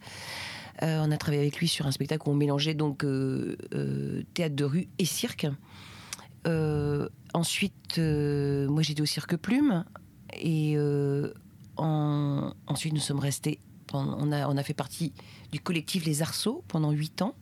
Euh, 0.83 1.01
on 1.05 1.11
a 1.11 1.17
travaillé 1.17 1.41
avec 1.41 1.57
lui 1.57 1.67
sur 1.67 1.87
un 1.87 1.91
spectacle 1.91 2.27
où 2.27 2.31
on 2.31 2.35
mélangeait 2.35 2.73
donc 2.73 3.03
euh, 3.03 3.55
euh, 3.73 4.23
théâtre 4.33 4.55
de 4.55 4.65
rue 4.65 4.87
et 4.99 5.05
cirque. 5.05 5.47
ensuite, 7.33 7.97
moi 7.97 8.81
j'étais 8.81 9.01
au 9.01 9.05
Cirque 9.05 9.37
Plume 9.37 9.85
et 10.33 10.77
ensuite 11.77 12.93
nous 12.93 12.99
sommes 12.99 13.19
restés. 13.19 13.59
On 13.93 14.31
a, 14.31 14.49
on 14.49 14.57
a 14.57 14.63
fait 14.63 14.73
partie 14.73 15.13
du 15.51 15.59
collectif 15.59 16.05
Les 16.05 16.21
Arceaux 16.21 16.63
pendant 16.67 16.91
huit 16.91 17.21
ans. 17.21 17.35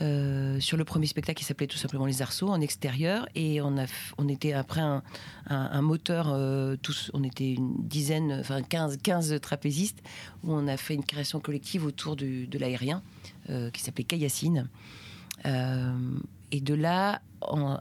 Euh, 0.00 0.58
sur 0.58 0.78
le 0.78 0.84
premier 0.84 1.06
spectacle 1.06 1.38
qui 1.38 1.44
s'appelait 1.44 1.66
tout 1.66 1.76
simplement 1.76 2.06
Les 2.06 2.22
Arceaux 2.22 2.48
en 2.48 2.62
extérieur 2.62 3.28
et 3.34 3.60
on, 3.60 3.76
a, 3.76 3.84
on 4.16 4.26
était 4.26 4.54
après 4.54 4.80
un, 4.80 5.82
moteur, 5.82 6.30
euh, 6.32 6.76
tous, 6.80 7.10
on 7.12 7.22
était 7.22 7.52
une 7.52 7.74
dizaine, 7.76 8.38
enfin 8.40 8.62
15, 8.62 8.98
15 9.02 9.38
trapézistes 9.42 10.02
où 10.44 10.54
on 10.54 10.66
a 10.66 10.78
fait 10.78 10.94
une 10.94 11.04
création 11.04 11.40
collective 11.40 11.84
autour 11.84 12.16
de 12.16 12.58
l'aérien 12.58 13.02
euh, 13.50 13.70
qui 13.70 13.82
s'appelait 13.82 14.04
Kayassine. 14.04 14.68
et 15.44 16.60
de 16.60 16.74
là, 16.74 17.20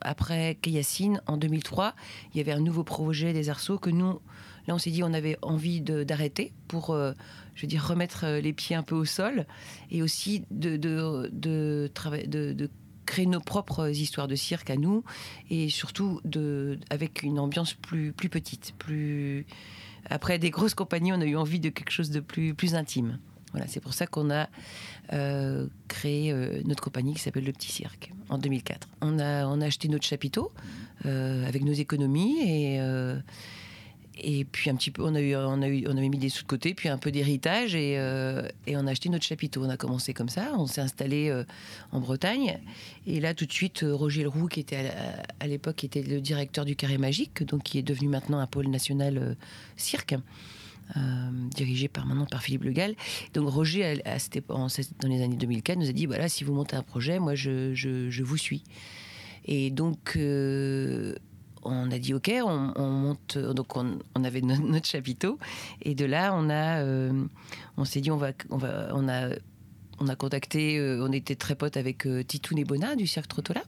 après 0.02 0.56
Kayassine, 0.62 1.22
en 1.28 1.38
2003, 1.38 1.96
il 2.34 2.40
y 2.40 2.42
avait 2.42 2.52
un 2.52 2.60
nouveau 2.60 2.84
projet 2.84 3.32
des 3.32 3.50
Arceaux 3.50 3.78
que 3.78 3.90
nous, 3.90 4.20
là 4.68 4.76
on 4.76 4.78
s'est 4.78 4.92
dit 4.92 5.04
on 5.04 5.14
avait 5.14 5.38
envie 5.42 5.80
d'arrêter 5.80 6.52
pour 6.68 6.94
je 7.56 7.62
veux 7.62 7.68
dire, 7.68 7.86
remettre 7.86 8.26
euh, 8.26 8.42
les 8.42 8.54
pieds 8.54 8.76
un 8.76 8.84
peu 8.84 8.96
au 8.96 9.06
sol 9.06 9.46
et 9.90 10.02
aussi 10.02 10.44
de, 10.52 10.78
de, 10.78 11.30
de, 11.34 12.70
créer 13.06 13.26
nos 13.26 13.42
propres 13.42 13.90
histoires 13.90 14.28
de 14.28 14.36
cirque 14.36 14.70
à 14.70 14.78
nous 14.78 15.04
et 15.50 15.70
surtout 15.70 16.22
de, 16.24 16.80
avec 16.90 17.24
une 17.24 17.40
ambiance 17.40 17.74
plus, 17.74 18.14
plus 18.14 18.30
petite. 18.30 18.74
Plus... 18.78 19.46
Après 20.10 20.40
des 20.40 20.50
grosses 20.50 20.76
compagnies, 20.76 21.12
on 21.12 21.20
a 21.20 21.26
eu 21.26 21.36
envie 21.36 21.60
de 21.60 21.70
quelque 21.70 21.92
chose 21.92 22.10
de 22.10 22.20
plus, 22.20 22.54
plus 22.54 22.76
intime. 22.76 23.20
Voilà, 23.52 23.68
c'est 23.68 23.82
pour 23.82 23.94
ça 23.94 24.08
qu'on 24.08 24.30
a 24.32 24.48
euh, 25.12 25.68
créé 25.90 26.32
euh, 26.32 26.62
notre 26.64 26.82
compagnie 26.82 27.14
qui 27.14 27.20
s'appelle 27.20 27.44
Le 27.44 27.52
Petit 27.52 27.72
Cirque 27.72 28.14
en 28.30 28.38
2004. 28.38 28.88
On 29.02 29.20
a, 29.20 29.46
on 29.46 29.60
a 29.60 29.66
acheté 29.66 29.90
notre 29.90 30.06
chapiteau 30.06 30.52
avec 31.04 31.64
nos 31.64 31.74
économies 31.74 32.40
et 32.44 32.80
et 34.24 34.46
puis 34.46 34.70
un 34.70 34.76
petit 34.76 34.92
peu, 34.92 35.04
on 35.04 35.16
a 35.16 35.22
eu, 35.22 35.36
on 35.36 35.62
a 35.62 35.68
eu, 35.68 35.86
on 35.88 35.98
avait 35.98 36.10
mis 36.10 36.18
des 36.18 36.30
sous 36.30 36.44
de 36.44 36.48
côté, 36.48 36.74
puis 36.74 36.90
un 36.90 36.98
peu 36.98 37.12
d'héritage 37.12 37.76
et, 37.76 37.98
euh, 37.98 38.48
et, 38.68 38.78
on 38.78 38.86
a 38.86 38.92
acheté 38.92 39.10
notre 39.10 39.26
chapiteau. 39.26 39.64
On 39.66 39.70
a 39.70 39.78
commencé 39.78 40.14
comme 40.14 40.30
ça, 40.30 40.52
on 40.58 40.68
s'est 40.68 40.82
installé 40.82 41.30
euh, 41.30 41.44
en 41.92 42.00
Bretagne. 42.00 42.60
Et 43.08 43.20
là, 43.20 43.34
tout 43.34 43.46
de 43.46 43.52
suite, 43.52 43.84
euh, 43.84 43.96
Roger 43.96 44.24
Leroux, 44.24 44.48
qui 44.48 44.60
était 44.60 44.92
à, 45.40 45.48
l'époque, 45.48 45.84
était 45.84 46.04
le 46.04 46.22
directeur 46.22 46.66
du 46.66 46.76
Carré 46.76 46.98
Magique, 46.98 47.44
donc 47.44 47.64
qui 47.64 47.80
est 47.80 47.84
devenu 47.84 48.10
maintenant 48.10 48.40
un 48.40 48.48
pôle 48.48 48.68
national 48.68 49.36
cirque. 49.76 50.16
dirigé 51.56 51.88
par 51.88 52.06
maintenant 52.06 52.26
par 52.26 52.44
Philippe 52.44 52.64
Le 52.64 52.72
Gall. 52.72 52.96
Donc 53.34 53.50
Roger, 53.50 54.02
à, 54.06 54.18
dans 54.46 55.08
les 55.08 55.24
années 55.24 55.38
2004, 55.38 55.80
nous 55.80 55.90
a 55.90 55.94
dit 55.94 56.06
voilà, 56.06 56.30
si 56.30 56.44
vous 56.44 56.54
montez 56.54 56.76
un 56.76 56.84
projet, 56.84 57.18
moi 57.18 57.34
je, 57.34 57.74
je, 57.74 58.24
vous 58.24 58.38
suis. 58.38 58.64
Et 59.46 59.72
donc 59.72 60.18
on 61.64 61.92
a 61.92 62.00
dit 62.00 62.14
ok, 62.14 62.32
on, 62.44 62.90
monte. 62.90 63.38
Donc 63.38 63.76
on, 63.76 64.00
avait 64.24 64.42
notre, 64.42 64.88
chapiteau, 64.88 65.40
et 65.82 65.96
de 65.96 66.06
là 66.06 66.34
on 66.34 66.50
a, 66.50 66.84
on 67.78 67.86
s'est 67.86 68.02
dit 68.02 68.12
on 68.12 68.18
va, 68.18 68.32
on 68.50 68.58
va, 68.58 68.90
on 68.94 69.08
a, 69.08 69.30
on 70.00 70.08
a 70.08 70.16
contacté, 70.16 70.80
on 71.00 71.12
était 71.12 71.36
très 71.36 71.56
potes 71.56 71.78
avec 71.78 72.08
Titoun 72.28 72.60
et 72.60 72.96
du 72.96 73.08
Cirque 73.08 73.28
Trottola. 73.28 73.64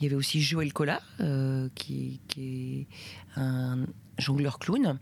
Il 0.00 0.04
y 0.04 0.06
avait 0.06 0.16
aussi 0.16 0.40
Joël 0.42 0.72
Collat, 0.72 1.00
euh, 1.20 1.68
qui, 1.74 2.20
est 2.36 2.86
un 3.36 3.86
jongleur 4.18 4.58
clown. 4.58 4.98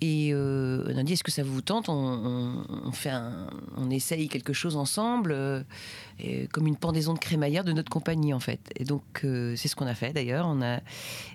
Et 0.00 0.30
euh, 0.32 0.84
on 0.92 0.98
a 0.98 1.02
dit 1.02 1.14
est-ce 1.14 1.24
que 1.24 1.32
ça 1.32 1.42
vous 1.42 1.62
tente 1.62 1.88
on, 1.88 2.92
fait 2.92 3.12
on 3.76 3.90
essaye 3.90 4.28
quelque 4.28 4.52
chose 4.52 4.76
ensemble, 4.76 5.32
euh, 5.32 5.62
comme 6.52 6.66
une 6.66 6.76
pendaison 6.76 7.14
de 7.14 7.18
crémaillère 7.18 7.64
de 7.64 7.72
notre 7.72 7.90
compagnie 7.90 8.34
en 8.34 8.40
fait. 8.40 8.60
Et 8.76 8.84
donc 8.84 9.02
c'est 9.22 9.68
ce 9.68 9.74
qu'on 9.74 9.86
a 9.86 9.94
fait 9.94 10.12
d'ailleurs. 10.12 10.46
On 10.48 10.60
a 10.62 10.80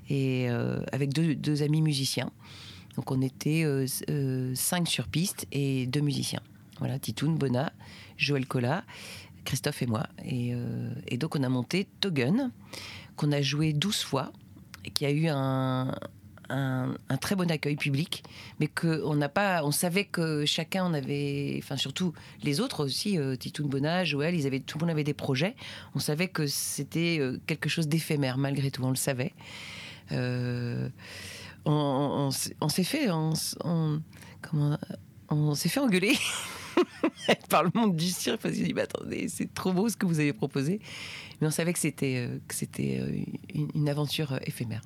et 0.09 0.49
avec 0.91 1.11
deux, 1.13 1.63
amis 1.63 1.81
musiciens. 1.81 2.31
Donc 2.95 3.09
on 3.11 3.21
était 3.21 3.65
cinq 4.53 4.87
sur 4.87 5.07
piste 5.07 5.47
et 5.51 5.87
deux 5.87 6.01
musiciens. 6.01 6.41
Voilà, 6.79 6.99
Titoun, 6.99 7.37
Bona, 7.37 7.71
Joël 8.17 8.45
Collat. 8.45 8.83
Christophe 9.43 9.81
et 9.81 9.87
moi. 9.87 10.07
Euh, 10.31 10.93
et, 11.07 11.17
donc 11.17 11.35
on 11.35 11.43
a 11.43 11.49
monté 11.49 11.87
Togun, 11.99 12.51
qu'on 13.15 13.31
a 13.31 13.41
joué 13.41 13.73
12 13.73 14.01
fois, 14.01 14.31
et 14.85 14.89
qui 14.89 15.05
a 15.05 15.11
eu 15.11 15.27
un, 15.27 15.95
un, 16.51 17.17
très 17.17 17.35
bon 17.35 17.49
accueil 17.49 17.75
public, 17.75 18.23
mais 18.59 18.67
qu'on 18.67 19.15
n'a 19.15 19.29
pas, 19.29 19.63
on 19.63 19.71
savait 19.71 20.05
que 20.05 20.45
chacun 20.45 20.83
en 20.83 20.93
avait, 20.93 21.59
enfin 21.63 21.77
surtout 21.77 22.13
les 22.43 22.59
autres 22.59 22.83
aussi, 22.83 23.17
euh, 23.17 23.35
Titoun 23.35 23.67
Bona, 23.67 24.03
Joël, 24.03 24.35
ils 24.35 24.47
avaient, 24.47 24.59
tout 24.59 24.77
le 24.77 24.83
monde 24.83 24.91
avait 24.91 25.03
des 25.03 25.13
projets. 25.13 25.55
On 25.95 25.99
savait 25.99 26.27
que 26.27 26.47
c'était 26.47 27.17
euh, 27.19 27.39
quelque 27.47 27.69
chose 27.69 27.87
d'éphémère 27.87 28.37
malgré 28.37 28.71
tout, 28.71 28.83
on 28.83 28.89
le 28.89 28.95
savait. 28.95 29.33
Euh, 30.11 30.89
on, 31.65 32.31
s'est 32.31 32.83
fait, 32.83 33.09
on, 33.11 33.33
comment, 34.41 34.77
on 35.29 35.55
s'est 35.55 35.69
fait 35.69 35.79
engueuler. 35.79 36.15
par 37.49 37.63
le 37.63 37.71
monde 37.73 37.95
du 37.95 38.09
cirque 38.09 38.41
parce 38.41 38.55
qu'il 38.55 38.63
dit 38.63 38.73
bah, 38.73 38.83
attendez 38.83 39.27
c'est 39.27 39.53
trop 39.53 39.73
beau 39.73 39.89
ce 39.89 39.97
que 39.97 40.05
vous 40.05 40.19
avez 40.19 40.33
proposé 40.33 40.79
mais 41.39 41.47
on 41.47 41.51
savait 41.51 41.73
que 41.73 41.79
c'était 41.79 42.15
euh, 42.17 42.39
que 42.47 42.55
c'était 42.55 43.25
une, 43.53 43.89
aventure 43.89 44.39
éphémère 44.45 44.81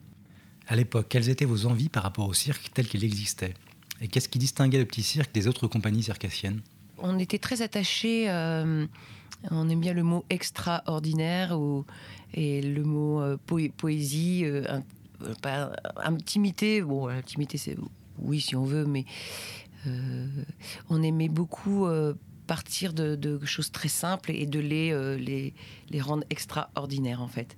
à 0.67 0.75
l'époque 0.75 1.07
quelles 1.09 1.29
étaient 1.29 1.45
vos 1.45 1.65
envies 1.65 1.89
par 1.89 2.03
rapport 2.03 2.27
au 2.27 2.33
cirque 2.33 2.71
tel 2.73 2.87
qu'il 2.87 3.03
existait? 3.03 3.53
Et 4.01 4.07
qu'est-ce 4.07 4.29
qui 4.29 4.39
distinguait 4.39 4.79
le 4.79 4.85
petit 4.85 5.03
cirque 5.03 5.33
des 5.33 5.47
autres 5.47 5.67
compagnies 5.67 6.03
circassiennes? 6.03 6.61
On 6.97 7.17
était 7.19 7.39
très 7.39 7.61
attachés 7.61 8.29
on 9.51 9.69
aime 9.69 9.79
bien 9.79 9.93
le 9.93 10.01
mot 10.01 10.25
extraordinaire 10.29 11.59
ou, 11.59 11.85
et 12.33 12.61
le 12.61 12.83
mot 12.83 13.21
poésie 13.77 14.45
intimité. 15.97 16.81
Bon 16.81 17.07
intimité 17.07 17.57
c'est 17.57 17.77
oui 18.17 18.41
si 18.41 18.55
on 18.55 18.63
veut 18.63 18.85
mais 18.85 19.05
euh, 19.87 20.27
on 20.89 21.01
aimait 21.03 21.29
beaucoup 21.29 21.85
euh, 21.85 22.13
partir 22.47 22.93
de, 22.93 23.39
choses 23.45 23.71
très 23.71 23.89
simples 23.89 24.31
et 24.31 24.45
de 24.45 24.59
les, 24.59 24.91
euh, 24.91 25.17
les, 25.17 25.53
les, 25.89 26.01
rendre 26.01 26.23
extraordinaires 26.29 27.21
en 27.21 27.27
fait. 27.27 27.55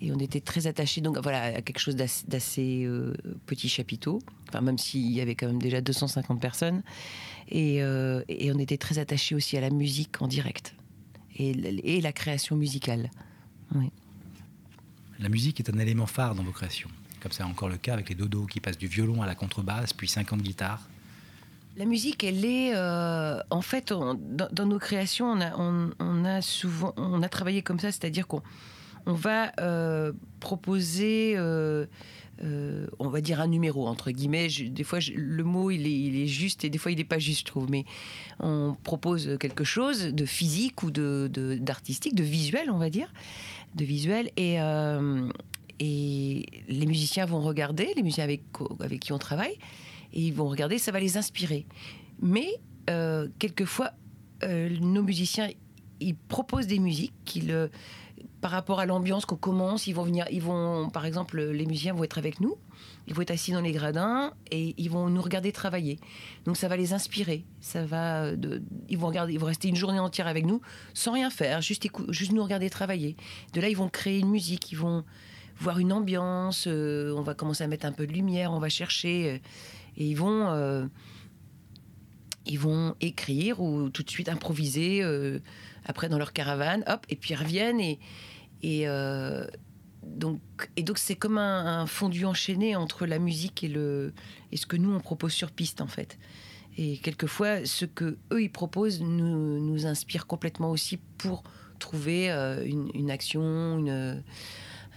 Et 0.00 0.12
on 0.12 0.18
était 0.18 0.40
très 0.40 0.66
attachés 0.66 1.00
donc 1.00 1.18
voilà 1.18 1.42
à 1.42 1.62
quelque 1.62 1.78
chose 1.78 1.96
d'assez 1.96 2.88
petit 3.46 3.68
chapiteau, 3.68 4.20
enfin 4.48 4.60
même 4.60 4.78
s'il 4.78 5.10
y 5.10 5.20
avait 5.20 5.34
quand 5.34 5.46
même 5.46 5.62
déjà 5.62 5.80
250 5.80 6.40
personnes. 6.40 6.82
Et, 7.48 7.76
et 7.76 8.52
on 8.52 8.58
était 8.58 8.78
très 8.78 8.98
attachés 8.98 9.34
aussi 9.34 9.56
à 9.56 9.60
la 9.60 9.70
musique 9.70 10.20
en 10.22 10.26
direct 10.26 10.74
et, 11.36 11.50
et 11.96 12.00
la 12.00 12.12
création 12.12 12.56
musicale. 12.56 13.10
La 15.18 15.28
musique 15.28 15.60
est 15.60 15.70
un 15.70 15.78
élément 15.78 16.06
phare 16.06 16.34
dans 16.34 16.42
vos 16.42 16.52
créations. 16.52 16.90
Comme 17.20 17.32
c'est 17.32 17.44
encore 17.44 17.68
le 17.68 17.76
cas 17.76 17.92
avec 17.92 18.08
les 18.08 18.14
dodos 18.14 18.46
qui 18.46 18.60
passent 18.60 18.78
du 18.78 18.88
violon 18.88 19.22
à 19.22 19.26
la 19.26 19.34
contrebasse, 19.34 19.92
puis 19.92 20.08
50 20.08 20.42
guitares. 20.42 20.88
La 21.76 21.86
musique, 21.86 22.22
elle 22.22 22.44
est, 22.44 22.74
euh, 22.74 23.40
en 23.50 23.62
fait, 23.62 23.92
dans, 23.92 24.66
nos 24.66 24.78
créations, 24.78 25.34
on 25.56 26.24
a, 26.24 26.42
souvent, 26.42 26.92
on 26.98 27.22
a 27.22 27.28
travaillé 27.30 27.62
comme 27.62 27.80
ça, 27.80 27.90
c'est-à-dire 27.90 28.26
qu'on 28.26 28.42
on 29.06 29.14
va 29.14 29.52
euh, 29.58 30.12
proposer, 30.38 31.32
euh, 31.36 31.86
on 32.98 33.08
va 33.08 33.22
dire 33.22 33.40
un 33.40 33.46
numéro 33.46 33.88
entre 33.88 34.10
guillemets. 34.10 34.48
des 34.48 34.84
fois, 34.84 34.98
le 35.14 35.44
mot 35.44 35.70
il 35.70 35.86
est, 35.86 35.98
il 35.98 36.20
est, 36.20 36.26
juste 36.26 36.64
et 36.64 36.70
des 36.70 36.76
fois 36.76 36.92
il 36.92 36.98
n'est 36.98 37.04
pas 37.04 37.18
juste, 37.18 37.40
je 37.40 37.44
trouve. 37.46 37.70
Mais 37.70 37.86
on 38.38 38.76
propose 38.84 39.38
quelque 39.40 39.64
chose 39.64 40.04
de 40.04 40.26
physique 40.26 40.82
ou 40.82 40.90
de 40.90 41.30
d'artistique, 41.58 42.14
de, 42.14 42.22
visuel, 42.22 42.70
on 42.70 42.78
va 42.78 42.90
dire, 42.90 43.10
de 43.76 43.84
visuel 43.84 44.30
et 44.36 44.58
les 45.80 46.86
musiciens 46.86 47.24
vont 47.24 47.40
regarder, 47.40 47.94
les 47.96 48.02
musiciens 48.02 48.24
avec 48.24 49.00
qui 49.00 49.12
on 49.12 49.18
travaille, 49.18 49.56
et 50.12 50.20
ils 50.20 50.34
vont 50.34 50.48
regarder, 50.48 50.78
ça 50.78 50.92
va 50.92 51.00
les 51.00 51.16
inspirer. 51.16 51.66
Mais 52.20 52.60
euh, 52.90 53.28
quelquefois, 53.38 53.92
euh, 54.44 54.68
nos 54.80 55.02
musiciens, 55.02 55.48
ils 56.00 56.16
proposent 56.16 56.66
des 56.66 56.78
musiques 56.78 57.14
qu'ils, 57.24 57.50
euh, 57.50 57.68
par 58.40 58.50
rapport 58.50 58.80
à 58.80 58.86
l'ambiance 58.86 59.24
qu'on 59.24 59.36
commence, 59.36 59.86
ils 59.86 59.92
vont 59.92 60.02
venir, 60.02 60.26
ils 60.30 60.42
vont, 60.42 60.90
par 60.90 61.06
exemple, 61.06 61.40
les 61.40 61.64
musiciens 61.64 61.94
vont 61.94 62.02
être 62.02 62.18
avec 62.18 62.40
nous, 62.40 62.56
ils 63.06 63.14
vont 63.14 63.22
être 63.22 63.30
assis 63.30 63.52
dans 63.52 63.60
les 63.60 63.70
gradins 63.70 64.32
et 64.50 64.74
ils 64.78 64.90
vont 64.90 65.08
nous 65.08 65.22
regarder 65.22 65.52
travailler. 65.52 66.00
Donc 66.44 66.56
ça 66.56 66.66
va 66.66 66.76
les 66.76 66.92
inspirer, 66.92 67.44
ça 67.60 67.84
va, 67.84 68.34
de, 68.34 68.62
ils 68.88 68.98
vont 68.98 69.06
regarder, 69.06 69.32
ils 69.32 69.38
vont 69.38 69.46
rester 69.46 69.68
une 69.68 69.76
journée 69.76 70.00
entière 70.00 70.26
avec 70.26 70.44
nous 70.44 70.60
sans 70.92 71.12
rien 71.12 71.30
faire, 71.30 71.62
juste 71.62 71.86
juste 72.08 72.32
nous 72.32 72.42
regarder 72.42 72.68
travailler. 72.68 73.16
De 73.52 73.60
là, 73.60 73.68
ils 73.68 73.76
vont 73.76 73.88
créer 73.88 74.18
une 74.18 74.30
musique, 74.30 74.72
ils 74.72 74.78
vont 74.78 75.04
voir 75.58 75.78
une 75.78 75.92
ambiance, 75.92 76.66
on 76.66 77.22
va 77.22 77.34
commencer 77.34 77.62
à 77.62 77.68
mettre 77.68 77.86
un 77.86 77.92
peu 77.92 78.08
de 78.08 78.12
lumière, 78.12 78.52
on 78.52 78.58
va 78.58 78.68
chercher 78.68 79.40
et 79.96 80.06
ils 80.06 80.16
vont, 80.16 80.48
euh, 80.50 80.86
ils 82.46 82.58
vont 82.58 82.94
écrire 83.00 83.60
ou 83.60 83.90
tout 83.90 84.02
de 84.02 84.10
suite 84.10 84.28
improviser 84.28 85.02
euh, 85.02 85.38
après 85.84 86.08
dans 86.08 86.18
leur 86.18 86.32
caravane, 86.32 86.84
hop, 86.86 87.06
et 87.08 87.16
puis 87.16 87.34
ils 87.34 87.36
reviennent 87.36 87.80
et, 87.80 87.98
et 88.62 88.88
euh, 88.88 89.46
donc 90.02 90.40
et 90.76 90.82
donc 90.82 90.98
c'est 90.98 91.14
comme 91.14 91.38
un, 91.38 91.86
fondu 91.86 92.24
enchaîné 92.24 92.74
entre 92.76 93.06
la 93.06 93.18
musique 93.18 93.62
et 93.62 93.68
le 93.68 94.12
et 94.50 94.56
ce 94.56 94.66
que 94.66 94.76
nous 94.76 94.92
on 94.92 95.00
propose 95.00 95.32
sur 95.32 95.50
piste 95.50 95.80
en 95.80 95.86
fait. 95.86 96.18
Et 96.78 96.96
quelquefois, 96.96 97.66
ce 97.66 97.84
que 97.84 98.16
eux 98.32 98.42
ils 98.42 98.50
proposent 98.50 99.02
nous, 99.02 99.60
nous 99.60 99.86
inspire 99.86 100.26
complètement 100.26 100.70
aussi 100.70 100.98
pour 101.18 101.42
trouver 101.78 102.30
une, 102.30 102.90
une, 102.94 103.10
action, 103.10 103.78
une 103.78 104.22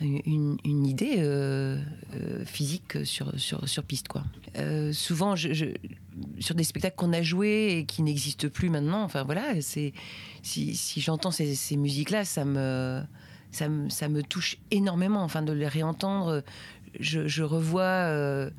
une, 0.02 0.86
idée 0.86 1.16
euh, 1.20 1.80
euh, 2.16 2.46
physique 2.46 3.06
sur, 3.06 3.38
sur, 3.40 3.68
sur, 3.68 3.84
piste. 3.84 4.08
Quoi. 4.08 4.24
Euh, 4.58 4.92
souvent, 4.92 5.36
sur 5.36 6.56
des 6.56 6.64
spectacles 6.64 6.96
qu'on 6.98 7.14
a 7.14 7.22
joués 7.22 7.78
et 7.78 7.86
qui 7.86 8.02
n'existent 8.02 8.50
plus 8.50 8.70
maintenant, 8.70 9.04
enfin 9.04 9.24
voilà, 9.24 9.62
si, 9.62 9.94
si 10.44 11.02
j'entends 11.02 11.32
ces, 11.32 11.78
musiques-là, 11.78 12.26
ça 12.26 12.46
me, 12.46 13.02
ça, 13.52 13.70
me, 13.70 13.90
ça 13.90 14.10
me 14.10 14.22
touche 14.22 14.58
énormément. 14.72 15.24
Enfin, 15.24 15.42
de 15.42 15.54
les 15.54 15.68
réentendre, 15.68 16.44
je, 17.00 17.44
revois, 17.44 18.50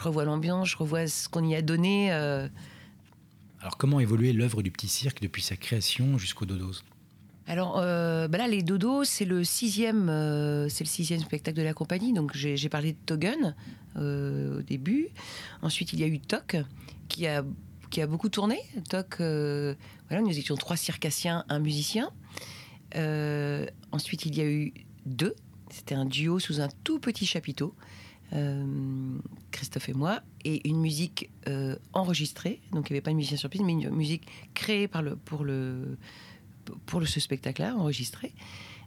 revois 0.00 0.24
l'ambiance, 0.24 0.68
je 0.68 0.76
revois 0.76 1.06
ce 1.08 1.28
qu'on 1.28 1.44
y 1.44 1.56
a 1.56 1.62
donné. 1.62 2.12
Alors, 2.12 3.78
comment 3.78 3.98
évoluer 3.98 4.32
l'œuvre 4.32 4.62
du 4.62 4.70
petit 4.70 4.88
cirque 4.88 5.20
depuis 5.22 5.42
sa 5.42 5.56
création 5.56 6.18
jusqu'au 6.18 6.44
Dodos? 6.44 6.82
Alors 7.46 7.78
euh, 7.78 8.26
bah 8.26 8.38
là, 8.38 8.48
les 8.48 8.62
dodos, 8.62 9.04
c'est 9.04 9.26
le 9.26 9.44
sixième, 9.44 10.08
euh, 10.08 10.68
c'est 10.68 10.84
le 10.84 10.88
sixième 10.88 11.20
spectacle 11.20 11.56
de 11.56 11.62
la 11.62 11.74
compagnie. 11.74 12.12
Donc 12.12 12.34
j'ai 12.34 12.68
parlé 12.68 12.92
de 12.92 12.98
Togun 13.04 13.54
euh, 13.96 14.58
au 14.58 14.62
début. 14.62 15.08
Ensuite, 15.62 15.92
il 15.92 16.00
y 16.00 16.04
a 16.04 16.06
eu 16.06 16.20
Tok 16.20 16.56
qui 17.08 17.26
a 17.26 17.44
qui 17.90 18.00
a 18.00 18.06
beaucoup 18.06 18.28
tourné. 18.28 18.58
Tok, 18.88 19.18
voilà, 19.18 20.22
nous 20.22 20.38
étions 20.38 20.56
trois 20.56 20.76
circassiens, 20.76 21.44
un 21.48 21.58
musicien. 21.58 22.10
ensuite, 23.92 24.26
il 24.26 24.36
y 24.36 24.40
a 24.40 24.46
eu 24.46 24.72
deux. 25.04 25.34
C'était 25.70 25.94
un 25.94 26.04
duo 26.04 26.38
sous 26.38 26.60
un 26.60 26.68
tout 26.82 26.98
petit 26.98 27.26
chapiteau. 27.26 27.74
Christophe 29.52 29.90
et 29.90 29.92
moi, 29.92 30.22
et 30.44 30.68
une 30.68 30.80
musique 30.80 31.30
enregistrée, 31.92 32.60
donc 32.72 32.90
il 32.90 32.94
n'y 32.94 32.96
avait 32.96 33.02
pas 33.02 33.12
de 33.12 33.16
musicien 33.16 33.36
sur 33.36 33.48
piste, 33.48 33.62
mais 33.62 33.74
une 33.74 33.90
musique 33.90 34.26
créée 34.54 34.88
par 34.88 35.02
le, 35.02 35.14
pour 35.14 35.44
le, 35.44 35.96
pour 36.86 37.06
ce 37.06 37.20
spectacle-là, 37.20 37.76
enregistré. 37.76 38.32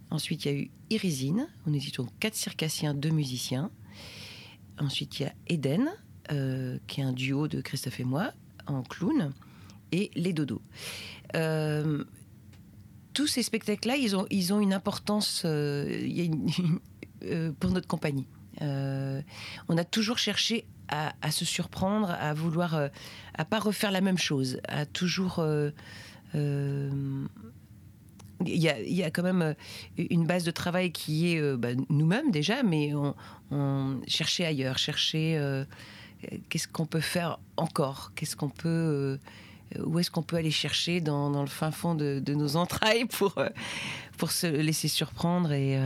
Ensuite, 0.09 0.45
il 0.45 0.51
y 0.51 0.55
a 0.55 0.57
eu 0.57 0.71
Irisine, 0.89 1.47
on 1.65 1.73
étions 1.73 2.07
quatre 2.19 2.35
circassiens, 2.35 2.93
deux 2.93 3.09
musiciens. 3.09 3.71
Ensuite, 4.79 5.19
il 5.19 5.23
y 5.23 5.25
a 5.25 5.33
Eden, 5.47 5.89
euh, 6.31 6.77
qui 6.87 7.01
est 7.01 7.03
un 7.03 7.13
duo 7.13 7.47
de 7.47 7.61
Christophe 7.61 7.99
et 7.99 8.03
moi, 8.05 8.31
en 8.67 8.83
clown, 8.83 9.33
et 9.91 10.11
Les 10.15 10.33
Dodos. 10.33 10.61
Euh, 11.35 12.03
tous 13.13 13.27
ces 13.27 13.43
spectacles-là, 13.43 13.97
ils 13.97 14.15
ont, 14.15 14.27
ils 14.29 14.53
ont 14.53 14.61
une 14.61 14.73
importance 14.73 15.43
euh, 15.45 16.07
pour 17.59 17.71
notre 17.71 17.87
compagnie. 17.87 18.27
on 18.61 19.77
a 19.77 19.83
toujours 19.83 20.19
cherché 20.19 20.65
à, 20.89 21.31
se 21.31 21.43
surprendre, 21.43 22.11
à 22.11 22.33
vouloir, 22.33 22.89
à 23.33 23.45
pas 23.45 23.59
refaire 23.59 23.91
la 23.91 23.99
même 23.99 24.17
chose, 24.17 24.61
à 24.69 24.85
toujours. 24.85 25.43
Euh, 28.41 28.45
il 28.47 28.61
y, 28.61 29.03
a, 29.03 29.11
quand 29.11 29.23
même 29.23 29.55
une 29.97 30.25
base 30.25 30.43
de 30.43 30.51
travail 30.51 30.91
qui 30.91 31.33
est 31.33 31.57
bah, 31.57 31.69
nous-mêmes 31.89 32.31
déjà, 32.31 32.63
mais 32.63 32.93
on, 32.93 33.15
on 33.51 33.99
chercher 34.07 34.45
ailleurs, 34.45 34.77
chercher 34.77 35.39
qu'est-ce 36.49 36.67
qu'on 36.67 36.85
peut 36.85 36.99
faire 36.99 37.39
encore, 37.57 38.11
qu'est-ce 38.15 38.35
qu'on 38.35 38.49
peut 38.49 39.19
où 39.83 39.99
est-ce 39.99 40.09
qu'on 40.09 40.23
peut 40.23 40.37
aller 40.37 40.51
chercher 40.51 41.01
dans, 41.01 41.41
le 41.41 41.49
fin 41.49 41.71
fond 41.71 41.93
de, 41.93 42.21
nos 42.33 42.55
entrailles 42.55 43.05
pour, 43.09 43.35
pour 44.17 44.31
se 44.31 44.47
laisser 44.47 44.87
surprendre 44.87 45.51
et, 45.51 45.79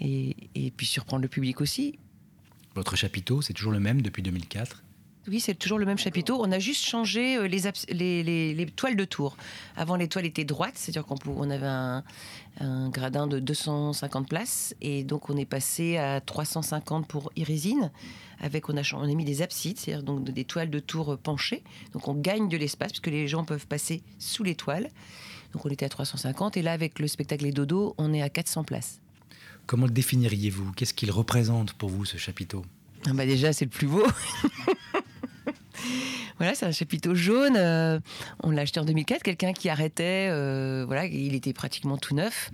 et, 0.00 0.70
puis 0.76 0.86
surprendre 0.86 1.22
le 1.22 1.28
public 1.28 1.60
aussi. 1.60 1.98
Votre 2.74 2.96
chapiteau, 2.96 3.42
c'est 3.42 3.52
toujours 3.52 3.72
le 3.72 3.80
même 3.80 4.02
depuis 4.02 4.22
2004 4.22 4.83
oui, 5.28 5.40
c'est 5.40 5.54
toujours 5.54 5.78
le 5.78 5.86
même 5.86 5.98
chapiteau. 5.98 6.38
On 6.40 6.52
a 6.52 6.58
juste 6.58 6.84
changé 6.84 7.36
euh, 7.36 7.48
les, 7.48 8.22
les, 8.54 8.66
toiles 8.66 8.96
de 8.96 9.04
tour. 9.04 9.36
Avant, 9.76 9.96
les 9.96 10.08
toiles 10.08 10.26
étaient 10.26 10.44
droites, 10.44 10.74
c'est-à-dire 10.74 11.06
qu'on 11.06 11.16
on 11.26 11.50
avait 11.50 11.66
un, 11.66 12.88
gradin 12.90 13.26
de 13.26 13.38
250 13.38 14.28
places. 14.28 14.74
Et 14.82 15.02
donc, 15.02 15.30
on 15.30 15.36
est 15.36 15.46
passé 15.46 15.96
à 15.96 16.20
350 16.20 17.08
pour 17.08 17.32
Irisine. 17.36 17.90
Avec, 18.40 18.68
on, 18.68 18.76
a, 18.76 18.82
on 18.94 19.02
a 19.02 19.14
mis 19.14 19.24
des 19.24 19.40
absides, 19.40 19.78
c'est-à-dire 19.78 20.02
donc 20.02 20.24
des 20.24 20.44
toiles 20.44 20.70
de 20.70 20.80
tour 20.80 21.16
penchées. 21.16 21.62
Donc, 21.94 22.06
on 22.08 22.14
gagne 22.14 22.48
de 22.48 22.56
l'espace, 22.58 22.92
puisque 22.92 23.06
les 23.06 23.26
gens 23.26 23.44
peuvent 23.44 23.66
passer 23.66 24.02
sous 24.18 24.42
les 24.42 24.54
toiles. 24.54 24.88
Donc, 25.54 25.64
on 25.64 25.70
était 25.70 25.86
à 25.86 25.88
350. 25.88 26.58
Et 26.58 26.62
là, 26.62 26.72
avec 26.72 26.98
le 26.98 27.08
spectacle 27.08 27.44
Les 27.44 27.52
Dodo, 27.52 27.94
on 27.96 28.12
est 28.12 28.22
à 28.22 28.28
400 28.28 28.64
places. 28.64 29.00
Comment 29.66 29.86
le 29.86 29.92
définiriez-vous? 29.92 30.72
Qu'est-ce 30.72 30.92
qu'il 30.92 31.10
représente 31.10 31.72
pour 31.72 31.88
vous, 31.88 32.04
ce 32.04 32.18
chapiteau? 32.18 32.66
Ah 33.06 33.12
bah 33.14 33.24
Déjà, 33.24 33.52
c'est 33.54 33.64
le 33.64 33.70
plus 33.70 33.86
beau. 33.86 34.04
voilà, 36.38 36.54
c'est 36.54 36.66
un 36.66 36.72
chapiteau 36.72 37.14
jaune. 37.14 37.56
Euh, 37.56 38.00
on 38.42 38.50
l'a 38.50 38.62
acheté 38.62 38.80
en 38.80 38.84
2004. 38.84 39.22
Quelqu'un 39.22 39.52
qui 39.52 39.68
arrêtait, 39.68 40.28
euh, 40.30 40.84
voilà, 40.86 41.06
il 41.06 41.34
était 41.34 41.52
pratiquement 41.52 41.96
tout 41.96 42.14
neuf. 42.14 42.50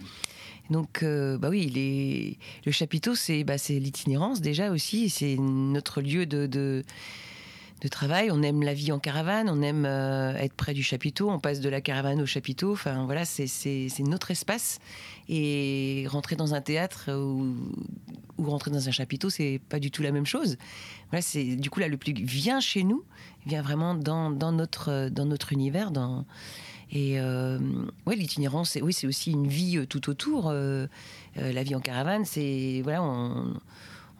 Donc, 0.70 1.02
euh, 1.02 1.36
bah 1.36 1.48
oui, 1.50 2.38
le 2.64 2.72
chapiteau, 2.72 3.14
c'est 3.14 3.42
bah, 3.42 3.56
l'itinérance 3.68 4.40
déjà 4.40 4.70
aussi. 4.70 5.10
C'est 5.10 5.36
notre 5.38 6.00
lieu 6.00 6.26
de 6.26 6.84
travail. 7.88 8.30
On 8.30 8.42
aime 8.42 8.62
la 8.62 8.74
vie 8.74 8.92
en 8.92 8.98
caravane, 8.98 9.48
on 9.48 9.62
aime 9.62 9.84
euh, 9.86 10.34
être 10.34 10.54
près 10.54 10.74
du 10.74 10.82
chapiteau, 10.82 11.30
on 11.30 11.38
passe 11.38 11.60
de 11.60 11.68
la 11.68 11.80
caravane 11.80 12.20
au 12.20 12.26
chapiteau. 12.26 12.72
Enfin 12.72 13.04
voilà, 13.04 13.24
c'est 13.24 13.90
notre 14.00 14.30
espace. 14.30 14.78
Et 15.28 16.06
rentrer 16.08 16.36
dans 16.36 16.54
un 16.54 16.60
théâtre 16.60 17.10
ou, 17.12 17.56
rentrer 18.42 18.70
dans 18.70 18.88
un 18.88 18.90
chapiteau, 18.90 19.30
c'est 19.30 19.60
pas 19.68 19.78
du 19.78 19.90
tout 19.90 20.02
la 20.02 20.12
même 20.12 20.26
chose. 20.26 20.56
Voilà, 21.10 21.22
c'est 21.22 21.56
du 21.56 21.70
coup 21.70 21.80
là 21.80 21.88
le 21.88 21.96
public 21.96 22.24
vient 22.24 22.60
chez 22.60 22.84
nous, 22.84 23.04
vient 23.46 23.62
vraiment 23.62 23.94
dans, 23.94 24.30
notre 24.52 25.08
dans 25.08 25.26
notre 25.26 25.52
univers. 25.52 25.90
Dans, 25.90 26.24
et 26.92 27.20
euh, 27.20 27.58
ouais, 28.06 28.16
l'itinérance, 28.16 28.76
oui, 28.82 28.92
c'est 28.92 29.06
aussi 29.06 29.30
une 29.30 29.46
vie 29.46 29.78
euh, 29.78 29.86
tout 29.86 30.10
autour. 30.10 30.52
la 30.52 31.62
vie 31.62 31.74
en 31.74 31.80
caravane, 31.80 32.24
c'est 32.24 32.80
voilà, 32.82 33.02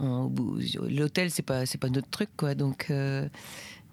L'hôtel, 0.00 1.30
c'est 1.30 1.42
pas, 1.42 1.66
c'est 1.66 1.78
pas 1.78 1.88
notre 1.88 2.08
truc, 2.08 2.30
quoi. 2.36 2.54
Donc 2.54 2.86
euh, 2.90 3.28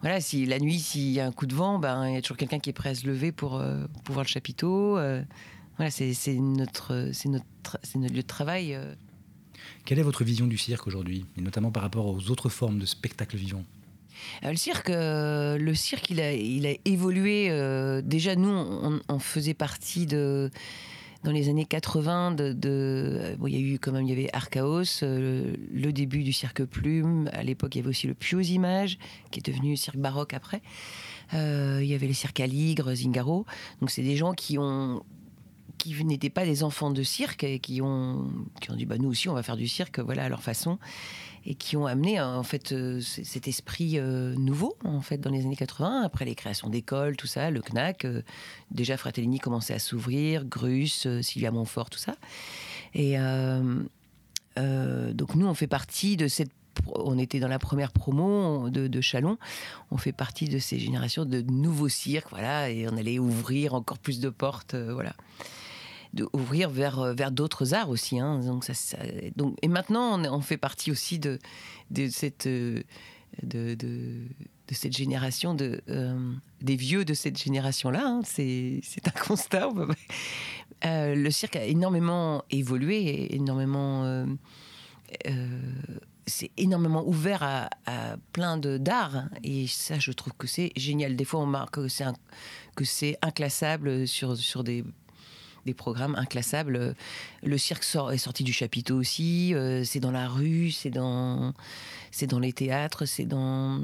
voilà, 0.01 0.21
si 0.21 0.45
la 0.45 0.59
nuit, 0.59 0.79
s'il 0.79 1.11
y 1.11 1.19
a 1.19 1.25
un 1.25 1.31
coup 1.31 1.45
de 1.45 1.55
vent, 1.55 1.79
ben 1.79 2.07
il 2.07 2.13
y 2.13 2.17
a 2.17 2.21
toujours 2.21 2.37
quelqu'un 2.37 2.59
qui 2.59 2.69
est 2.69 2.73
prêt 2.73 2.89
à 2.89 2.95
se 2.95 3.05
lever 3.05 3.31
pour, 3.31 3.55
euh, 3.55 3.85
pour 4.03 4.13
voir 4.13 4.23
le 4.23 4.29
chapiteau. 4.29 4.97
Euh. 4.97 5.21
voilà, 5.77 5.91
c'est, 5.91 6.13
notre, 6.35 7.09
c'est 7.13 7.29
notre, 7.29 7.79
c'est 7.83 7.99
notre 7.99 8.13
lieu 8.13 8.21
de 8.21 8.27
travail. 8.27 8.77
Quelle 9.85 9.99
est 9.99 10.03
votre 10.03 10.23
vision 10.23 10.47
du 10.47 10.57
cirque 10.57 10.87
aujourd'hui, 10.87 11.25
et 11.37 11.41
notamment 11.41 11.71
par 11.71 11.83
rapport 11.83 12.05
aux 12.07 12.29
autres 12.29 12.49
formes 12.49 12.79
de 12.79 12.85
spectacle 12.85 13.37
vivant? 13.37 13.63
Le 14.41 14.55
cirque, 14.55 14.89
le 14.89 15.73
cirque, 15.73 16.09
il 16.09 16.21
a, 16.21 16.33
il 16.33 16.65
a 16.65 16.73
évolué. 16.85 17.49
déjà, 18.03 18.35
nous, 18.35 18.49
on, 18.49 18.99
on, 19.07 19.19
faisait 19.19 19.53
partie 19.53 20.07
de 20.07 20.49
dans 21.23 21.31
les 21.31 21.49
années 21.49 21.65
80, 21.65 22.31
de, 22.31 23.35
il 23.45 23.53
y 23.53 23.57
a 23.57 23.59
eu 23.59 23.79
quand 23.79 23.91
même, 23.91 24.05
il 24.05 24.09
y 24.09 24.13
avait 24.13 24.29
Archaos, 24.33 25.03
euh, 25.03 25.53
le 25.73 25.91
début 25.91 26.23
du 26.23 26.33
cirque 26.33 26.63
Plume. 26.63 27.29
À 27.33 27.43
l'époque, 27.43 27.75
il 27.75 27.79
y 27.79 27.81
avait 27.81 27.89
aussi 27.89 28.07
le 28.07 28.13
Puy 28.13 28.35
aux 28.35 28.41
images, 28.41 28.97
qui 29.31 29.39
est 29.39 29.45
devenu 29.45 29.75
cirque 29.75 29.97
baroque 29.97 30.33
après. 30.33 30.61
Euh, 31.33 31.79
il 31.81 31.87
y 31.87 31.93
avait 31.93 32.07
les 32.07 32.13
cirques 32.13 32.39
Aligre, 32.39 32.93
Zingaro. 32.93 33.45
Donc, 33.81 33.89
c'est 33.89 34.03
des 34.03 34.15
gens 34.15 34.33
qui 34.33 34.57
n'étaient 36.03 36.29
pas 36.29 36.45
des 36.45 36.63
enfants 36.63 36.91
de 36.91 37.03
cirque 37.03 37.43
et 37.43 37.59
qui 37.59 37.81
ont, 37.81 38.29
qui 38.61 38.71
ont 38.71 38.75
dit 38.75 38.85
bah, 38.85 38.97
nous 38.97 39.09
aussi 39.09 39.29
on 39.29 39.33
va 39.33 39.43
faire 39.43 39.57
du 39.57 39.67
cirque 39.67 39.99
voilà 39.99 40.25
à 40.25 40.29
leur 40.29 40.43
façon 40.43 40.79
et 41.47 41.55
qui 41.55 41.77
ont 41.77 41.87
amené 41.87 42.19
en 42.19 42.43
fait 42.43 42.73
euh, 42.73 42.99
cet 42.99 43.47
esprit 43.47 43.97
euh, 43.97 44.35
nouveau 44.35 44.77
en 44.83 44.99
fait 44.99 45.17
dans 45.17 45.31
les 45.31 45.45
années 45.45 45.55
80 45.55 46.03
après 46.03 46.25
les 46.25 46.35
créations 46.35 46.69
d'écoles 46.69 47.15
tout 47.15 47.25
ça 47.25 47.49
le 47.49 47.61
CNAC 47.61 48.03
euh, 48.03 48.21
déjà 48.69 48.97
Fratellini 48.97 49.39
commençait 49.39 49.73
à 49.73 49.79
s'ouvrir 49.79 50.43
Grus 50.43 51.07
Sylvia 51.21 51.49
Montfort 51.51 51.89
tout 51.89 51.99
ça 51.99 52.15
et 52.93 53.15
donc 54.57 55.35
nous 55.35 55.47
on 55.47 55.53
fait 55.53 55.67
partie 55.67 56.17
de 56.17 56.27
cette 56.27 56.51
on 56.93 57.17
était 57.17 57.39
dans 57.39 57.47
la 57.47 57.57
première 57.57 57.91
promo 57.91 58.69
de, 58.69 58.87
de, 58.87 59.01
Chalon. 59.01 59.39
On 59.89 59.97
fait 59.97 60.11
partie 60.11 60.47
de 60.47 60.59
ces 60.59 60.77
générations 60.77 61.25
de 61.25 61.41
nouveaux 61.41 61.89
cirques, 61.89 62.29
voilà, 62.29 62.69
et 62.69 62.87
on 62.87 62.95
allait 62.95 63.17
ouvrir 63.17 63.73
encore 63.73 63.97
plus 63.97 64.19
de 64.19 64.29
portes, 64.29 64.75
voilà 64.75 65.15
d'ouvrir 66.13 66.69
vers, 66.69 66.99
euh, 66.99 67.13
vers 67.13 67.31
d'autres 67.31 67.73
arts 67.73 67.89
aussi. 67.89 68.19
Hein. 68.19 68.39
Donc, 68.39 68.65
donc, 69.35 69.57
et 69.61 69.67
maintenant, 69.67 70.21
on, 70.23 70.41
fait 70.41 70.57
partie 70.57 70.91
aussi 70.91 71.19
de, 71.19 71.39
cette. 72.09 72.47
Euh, 72.47 72.81
de, 73.43 73.75
de, 73.75 74.23
cette 74.71 74.95
génération, 74.95 75.53
de, 75.53 75.81
euh, 75.89 76.17
des 76.61 76.75
vieux 76.75 77.05
de 77.05 77.13
cette 77.13 77.37
génération-là. 77.37 78.01
Hein. 78.03 78.21
C'est, 78.25 78.81
c'est 78.83 79.07
un 79.07 79.11
constat. 79.11 79.69
le 80.83 81.29
cirque 81.29 81.55
a 81.55 81.63
énormément 81.63 82.43
évolué, 82.49 83.33
énormément. 83.35 84.25
c'est 86.25 86.51
énormément 86.57 87.07
ouvert 87.07 87.43
à, 87.43 87.69
à 87.85 88.17
plein 88.33 88.57
de, 88.57 88.77
d'arts. 88.77 89.25
Et 89.43 89.67
ça, 89.67 89.99
je 89.99 90.11
trouve 90.11 90.33
que 90.37 90.47
c'est 90.47 90.71
génial. 90.75 91.15
Des 91.15 91.25
fois, 91.25 91.39
on 91.41 91.45
marque 91.45 91.75
que 91.75 91.87
c'est, 91.87 92.05
que 92.75 92.83
c'est 92.83 93.17
inclassable 93.21 94.07
sur, 94.07 94.35
sur 94.35 94.63
des 94.63 94.83
des 95.67 95.75
programmes 95.75 96.15
inclassables. 96.15 96.95
Le 97.43 97.57
cirque 97.57 97.83
sort, 97.83 98.11
est 98.11 98.17
sorti 98.17 98.43
du 98.43 98.53
chapiteau 98.53 98.95
aussi. 98.95 99.53
Euh, 99.53 99.83
c'est 99.83 99.99
dans 99.99 100.11
la 100.11 100.27
rue, 100.27 100.71
c'est 100.71 100.89
dans, 100.89 101.53
c'est 102.11 102.25
dans 102.25 102.39
les 102.39 102.53
théâtres, 102.53 103.05
c'est 103.05 103.25
dans, 103.25 103.81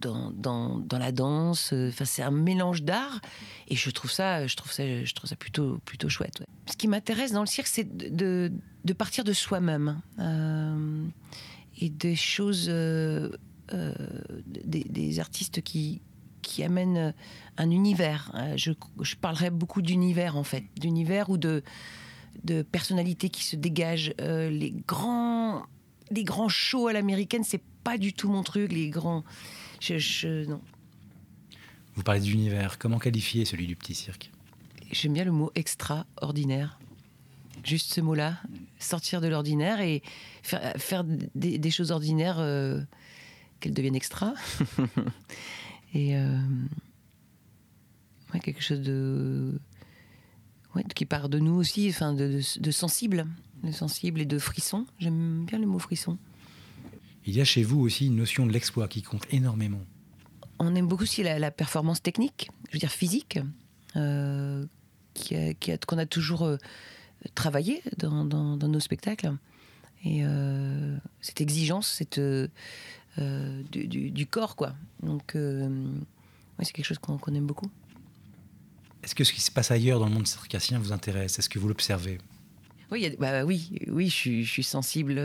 dans, 0.00 0.30
dans, 0.32 0.78
dans, 0.78 0.98
la 0.98 1.12
danse. 1.12 1.72
Enfin, 1.72 2.04
c'est 2.04 2.22
un 2.22 2.30
mélange 2.30 2.82
d'art. 2.82 3.20
Et 3.68 3.76
je 3.76 3.88
trouve 3.90 4.10
ça, 4.10 4.46
je 4.46 4.56
trouve 4.56 4.72
ça, 4.72 5.04
je 5.04 5.14
trouve 5.14 5.30
ça 5.30 5.36
plutôt, 5.36 5.78
plutôt 5.86 6.08
chouette. 6.08 6.42
Ce 6.70 6.76
qui 6.76 6.88
m'intéresse 6.88 7.32
dans 7.32 7.40
le 7.40 7.46
cirque, 7.46 7.68
c'est 7.68 7.96
de, 7.96 8.52
de, 8.84 8.92
partir 8.92 9.24
de 9.24 9.32
soi-même 9.32 10.00
euh, 10.18 11.06
et 11.80 11.88
des 11.88 12.16
choses, 12.16 12.66
euh, 12.68 13.30
des, 14.44 15.20
artistes 15.20 15.62
qui, 15.62 16.02
qui 16.46 16.62
amènent 16.62 17.12
un 17.58 17.70
univers. 17.70 18.30
Euh, 18.34 18.54
je, 18.56 18.70
je 19.00 19.16
parlerai 19.16 19.50
beaucoup 19.50 19.82
d'univers 19.82 20.36
en 20.36 20.44
fait, 20.44 20.64
d'univers 20.76 21.28
ou 21.28 21.38
de, 21.38 21.62
de 22.44 22.62
personnalités 22.62 23.28
qui 23.28 23.44
se 23.44 23.56
dégagent. 23.56 24.14
Euh, 24.20 24.48
les 24.48 24.70
grands, 24.86 25.64
les 26.10 26.22
grands 26.22 26.48
shows 26.48 26.86
à 26.86 26.92
l'américaine, 26.92 27.42
c'est 27.42 27.62
pas 27.82 27.98
du 27.98 28.12
tout 28.12 28.28
mon 28.28 28.44
truc. 28.44 28.70
Les 28.70 28.90
grands, 28.90 29.24
je, 29.80 30.48
non. 30.48 30.60
Vous 31.96 32.02
parlez 32.04 32.20
d'univers. 32.20 32.78
Comment 32.78 32.98
qualifier 32.98 33.44
celui 33.44 33.66
du 33.66 33.74
petit 33.74 33.94
cirque? 33.94 34.30
J'aime 34.92 35.14
bien 35.14 35.24
le 35.24 35.32
mot 35.32 35.50
extraordinaire. 35.56 36.78
Juste 37.64 37.92
ce 37.92 38.00
mot-là, 38.00 38.36
sortir 38.78 39.20
de 39.20 39.26
l'ordinaire 39.26 39.80
et 39.80 40.02
faire, 40.44 40.74
faire 40.76 41.04
des, 41.04 41.70
choses 41.70 41.90
ordinaires 41.90 42.38
euh, 42.38 42.80
qu'elles 43.58 43.74
deviennent 43.74 43.96
extra. 43.96 44.34
et 45.96 46.16
quelque 48.40 48.62
chose 48.62 48.80
de 48.80 49.58
qui 50.94 51.06
part 51.06 51.28
de 51.28 51.38
nous 51.38 51.54
aussi, 51.54 51.88
enfin 51.88 52.12
de, 52.12 52.40
sensible, 52.70 53.26
de 53.62 53.72
sensible 53.72 54.20
et 54.20 54.26
de 54.26 54.38
frisson. 54.38 54.86
J'aime 54.98 55.44
bien 55.46 55.58
le 55.58 55.66
mot 55.66 55.78
frisson. 55.78 56.18
Il 57.24 57.34
y 57.34 57.40
a 57.40 57.44
chez 57.44 57.62
vous 57.62 57.80
aussi 57.80 58.06
une 58.06 58.16
notion 58.16 58.46
de 58.46 58.52
l'exploit 58.52 58.88
qui 58.88 59.02
compte 59.02 59.26
énormément. 59.30 59.80
On 60.58 60.74
aime 60.74 60.86
beaucoup 60.86 61.02
aussi 61.02 61.22
la, 61.22 61.50
performance 61.50 62.02
technique, 62.02 62.48
je 62.68 62.74
veux 62.74 62.78
dire 62.78 62.90
physique, 62.90 63.38
euh, 63.96 64.64
qu'on 65.86 65.98
a, 65.98 66.06
toujours 66.06 66.42
euh, 66.42 66.56
travaillé 67.34 67.82
dans, 67.98 68.24
nos 68.24 68.80
spectacles. 68.80 69.32
Et 70.04 70.20
euh, 70.24 70.96
cette 71.20 71.40
exigence, 71.40 71.88
cette, 71.88 72.20
du, 73.18 74.26
corps, 74.26 74.56
quoi. 74.56 74.74
Donc, 75.02 75.36
c'est 76.62 76.72
quelque 76.72 76.86
chose 76.86 76.98
qu'on 76.98 77.34
aime 77.34 77.46
beaucoup. 77.46 77.70
Est-ce 79.02 79.14
que 79.14 79.24
ce 79.24 79.32
qui 79.32 79.40
se 79.40 79.52
passe 79.52 79.70
ailleurs 79.70 80.00
dans 80.00 80.06
le 80.06 80.12
monde 80.12 80.26
circassien 80.26 80.78
vous 80.78 80.92
intéresse? 80.92 81.38
Est-ce 81.38 81.48
que 81.48 81.58
vous 81.58 81.68
l'observez? 81.68 82.18
Oui, 82.90 83.14
bah, 83.18 83.44
oui, 83.44 83.70
oui, 83.88 84.08
je 84.08 84.14
suis, 84.14 84.44
je 84.44 84.50
suis 84.50 84.62
sensible. 84.62 85.20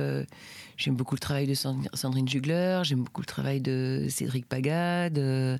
J'aime 0.77 0.95
beaucoup 0.95 1.15
le 1.15 1.19
travail 1.19 1.47
de 1.47 1.53
Sandrine 1.53 2.27
Jugler, 2.27 2.81
j'aime 2.83 3.03
beaucoup 3.03 3.21
le 3.21 3.27
travail 3.27 3.61
de 3.61 4.07
Cédric 4.09 4.47
Paga, 4.47 5.09
de, 5.09 5.59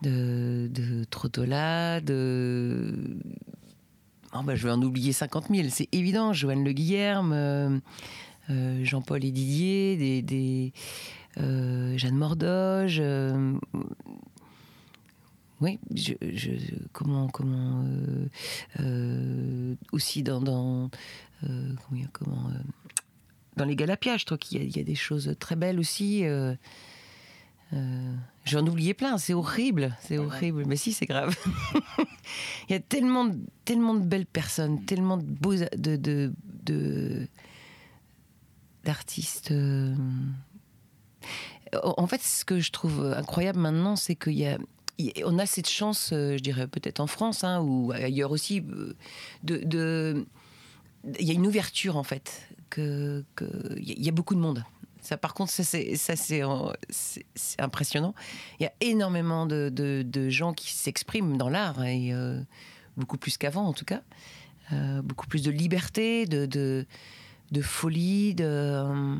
de, 0.00 0.70
de 0.72 1.04
Trottola, 1.04 2.00
de. 2.00 2.94
Oh, 4.34 4.42
bah, 4.42 4.54
je 4.54 4.66
vais 4.66 4.72
en 4.72 4.80
oublier 4.80 5.12
50 5.12 5.48
000, 5.50 5.68
c'est 5.70 5.88
évident. 5.92 6.32
Joanne 6.32 6.64
Le 6.64 6.72
Guillerme, 6.72 7.82
Jean-Paul 8.48 9.24
et 9.24 9.30
Didier, 9.30 9.96
des, 9.96 10.22
des 10.22 10.72
Jeanne 11.36 12.16
Mordoge 12.16 13.02
oui, 15.62 15.78
je, 15.94 16.14
comment, 16.92 17.28
comment 17.28 17.84
euh, 17.84 18.26
euh, 18.80 19.74
aussi 19.92 20.24
dans, 20.24 20.40
dans 20.40 20.90
euh, 21.44 21.72
comment, 22.12 22.50
dans 23.56 23.64
les 23.64 23.76
Galapias, 23.76 24.16
je 24.16 24.26
trouve 24.26 24.38
qu'il 24.38 24.76
y, 24.76 24.80
a 24.80 24.82
des 24.82 24.96
choses 24.96 25.36
très 25.38 25.54
belles 25.54 25.78
aussi. 25.78 26.24
J'en 28.44 28.66
oubliais 28.66 28.92
plein, 28.92 29.18
c'est 29.18 29.34
horrible, 29.34 29.96
c'est 30.00 30.18
horrible, 30.18 30.64
mais 30.66 30.74
si 30.74 30.92
c'est 30.92 31.06
grave. 31.06 31.36
Il 32.68 32.72
y 32.72 32.74
a 32.74 32.80
tellement, 32.80 33.30
tellement 33.64 33.94
de 33.94 34.04
belles 34.04 34.26
personnes, 34.26 34.84
tellement 34.84 35.16
de 35.16 35.22
beaux, 35.22 35.54
de, 35.54 35.96
de, 35.96 37.28
d'artistes. 38.82 39.54
En 41.82 42.06
fait, 42.06 42.22
ce 42.22 42.44
que 42.44 42.60
je 42.60 42.70
trouve 42.70 43.14
incroyable 43.16 43.58
maintenant, 43.58 43.96
c'est 43.96 44.14
qu'il 44.14 44.34
y 44.34 44.46
a 44.46 44.58
on 45.24 45.38
a 45.38 45.46
cette 45.46 45.68
chance, 45.68 46.10
euh, 46.12 46.36
je 46.36 46.42
dirais 46.42 46.66
peut-être 46.66 47.00
en 47.00 47.06
France 47.06 47.44
hein, 47.44 47.60
ou 47.60 47.92
ailleurs 47.92 48.30
aussi, 48.30 48.60
euh, 48.60 48.94
de, 49.42 50.26
il 51.18 51.26
y 51.26 51.30
a 51.30 51.34
une 51.34 51.46
ouverture 51.46 51.96
en 51.96 52.02
fait, 52.02 52.48
que 52.70 53.24
il 53.76 54.02
y 54.02 54.08
a 54.08 54.12
beaucoup 54.12 54.34
de 54.34 54.40
monde. 54.40 54.64
Ça, 55.00 55.16
par 55.16 55.34
contre, 55.34 55.50
ça 55.50 55.64
c'est 55.64 56.42
impressionnant. 57.58 58.14
Il 58.60 58.62
y 58.62 58.66
a 58.66 58.72
énormément 58.80 59.46
de, 59.46 60.28
gens 60.28 60.52
qui 60.52 60.72
s'expriment 60.72 61.36
dans 61.36 61.48
l'art 61.48 61.84
et 61.84 62.12
euh, 62.12 62.40
beaucoup 62.96 63.18
plus 63.18 63.36
qu'avant 63.36 63.66
en 63.66 63.72
tout 63.72 63.84
cas, 63.84 64.02
beaucoup 65.02 65.26
plus 65.26 65.42
de 65.42 65.50
liberté, 65.50 66.24
de, 66.26 66.46
de, 66.46 67.62
folie, 67.62 68.34
de 68.34 69.18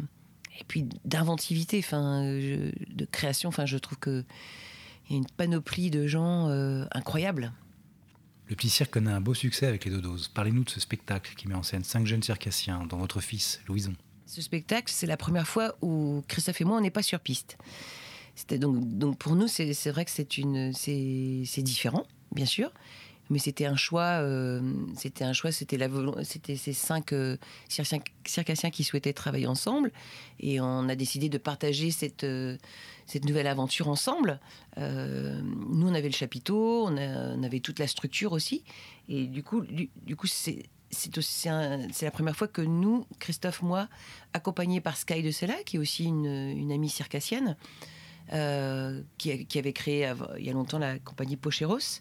et 0.60 0.64
puis 0.64 0.86
d'inventivité, 1.04 1.78
enfin, 1.78 2.22
de 2.22 3.04
création. 3.10 3.48
Enfin, 3.48 3.66
je 3.66 3.78
trouve 3.78 3.98
que 3.98 4.24
il 5.08 5.12
y 5.12 5.14
a 5.16 5.18
une 5.18 5.26
panoplie 5.26 5.90
de 5.90 6.06
gens 6.06 6.48
euh, 6.48 6.84
incroyables. 6.92 7.52
Le 8.48 8.56
petit 8.56 8.70
cirque 8.70 8.90
connaît 8.90 9.10
un 9.10 9.20
beau 9.20 9.34
succès 9.34 9.66
avec 9.66 9.84
les 9.84 9.90
Dodos. 9.90 10.28
Parlez-nous 10.32 10.64
de 10.64 10.70
ce 10.70 10.80
spectacle 10.80 11.34
qui 11.34 11.48
met 11.48 11.54
en 11.54 11.62
scène 11.62 11.84
cinq 11.84 12.06
jeunes 12.06 12.22
circassiens, 12.22 12.86
dont 12.86 12.98
votre 12.98 13.20
fils, 13.20 13.60
Louison. 13.66 13.94
Ce 14.26 14.40
spectacle, 14.40 14.92
c'est 14.92 15.06
la 15.06 15.16
première 15.16 15.48
fois 15.48 15.76
où 15.82 16.22
Christophe 16.28 16.60
et 16.60 16.64
moi, 16.64 16.76
on 16.76 16.80
n'est 16.80 16.90
pas 16.90 17.02
sur 17.02 17.20
piste. 17.20 17.58
C'était 18.34 18.58
donc, 18.58 18.96
donc 18.96 19.18
pour 19.18 19.34
nous, 19.36 19.48
c'est 19.48 19.90
vrai 19.90 20.04
que 20.04 20.10
c'est 20.10 20.38
une, 20.38 20.72
c'est 20.72 21.62
différent, 21.62 22.06
bien 22.32 22.46
sûr 22.46 22.70
mais 23.33 23.38
c'était 23.38 23.64
un 23.64 23.77
choix. 23.77 24.21
Euh, 24.21 24.61
c'était 24.95 25.25
un 25.25 25.33
choix. 25.33 25.51
C'était 25.51 25.79
la 25.79 25.88
C'était 26.23 26.57
ces 26.57 26.75
cinq 26.75 27.12
euh, 27.12 27.37
circassiens 27.68 28.71
qui 28.71 28.85
souhaitaient 28.85 29.14
travailler 29.14 29.47
ensemble, 29.47 29.90
et 30.38 30.61
on 30.61 30.88
a 30.88 30.95
décidé 30.95 31.29
de 31.29 31.38
partager 31.38 31.90
cette 31.90 32.25
euh, 32.25 32.59
cette 33.07 33.25
nouvelle 33.25 33.47
aventure 33.47 33.88
ensemble. 33.88 34.38
nous, 34.77 35.88
on 35.88 35.95
avait 35.95 36.09
le 36.09 36.14
chapiteau, 36.14 36.87
on, 36.87 37.42
avait 37.42 37.61
toute 37.61 37.79
la 37.79 37.87
structure 37.87 38.33
aussi, 38.33 38.62
et 39.09 39.27
du 39.27 39.42
coup, 39.42 39.62
du, 39.62 40.16
coup, 40.16 40.27
c'est 40.27 40.62
c'est 40.90 42.03
la 42.03 42.11
première 42.11 42.37
fois 42.37 42.49
que 42.49 42.61
nous, 42.61 43.07
Christophe, 43.18 43.62
moi, 43.62 43.88
accompagnés 44.35 44.83
par 44.83 44.97
Sky 44.97 45.23
de 45.23 45.31
Sella, 45.31 45.57
qui 45.64 45.77
est 45.77 45.79
aussi 45.79 46.05
une, 46.05 46.71
amie 46.71 46.90
circassienne, 46.90 47.57
qui, 49.18 49.47
qui, 49.47 49.59
avait 49.59 49.73
créé 49.73 50.12
il 50.38 50.45
y 50.45 50.51
a 50.51 50.53
longtemps 50.53 50.79
la 50.79 50.99
compagnie 50.99 51.37
Pocheros, 51.37 52.01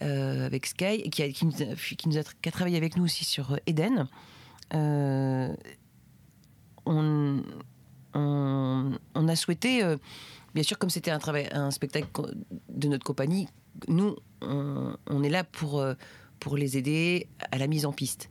avec 0.00 0.66
Sky, 0.66 1.10
qui, 1.10 1.22
a, 1.22 1.28
qui, 1.28 1.46
nous 1.46 2.18
a, 2.18 2.50
travaillé 2.50 2.76
avec 2.76 2.96
nous 2.96 3.04
aussi 3.04 3.24
sur 3.24 3.52
euh, 3.52 3.56
Eden. 3.66 4.08
Euh, 4.74 5.54
on, 6.86 7.42
a 8.14 9.36
souhaité, 9.36 9.82
bien 10.54 10.62
sûr, 10.62 10.78
comme 10.78 10.90
c'était 10.90 11.10
un, 11.10 11.20
un 11.52 11.70
spectacle 11.70 12.08
de 12.68 12.88
notre 12.88 13.04
compagnie, 13.04 13.48
nous, 13.86 14.16
on, 14.40 15.22
est 15.22 15.28
là 15.28 15.44
pour, 15.44 15.84
pour 16.40 16.56
les 16.56 16.76
aider 16.76 17.28
à 17.52 17.58
la 17.58 17.66
mise 17.68 17.86
en 17.86 17.92
piste. 17.92 18.28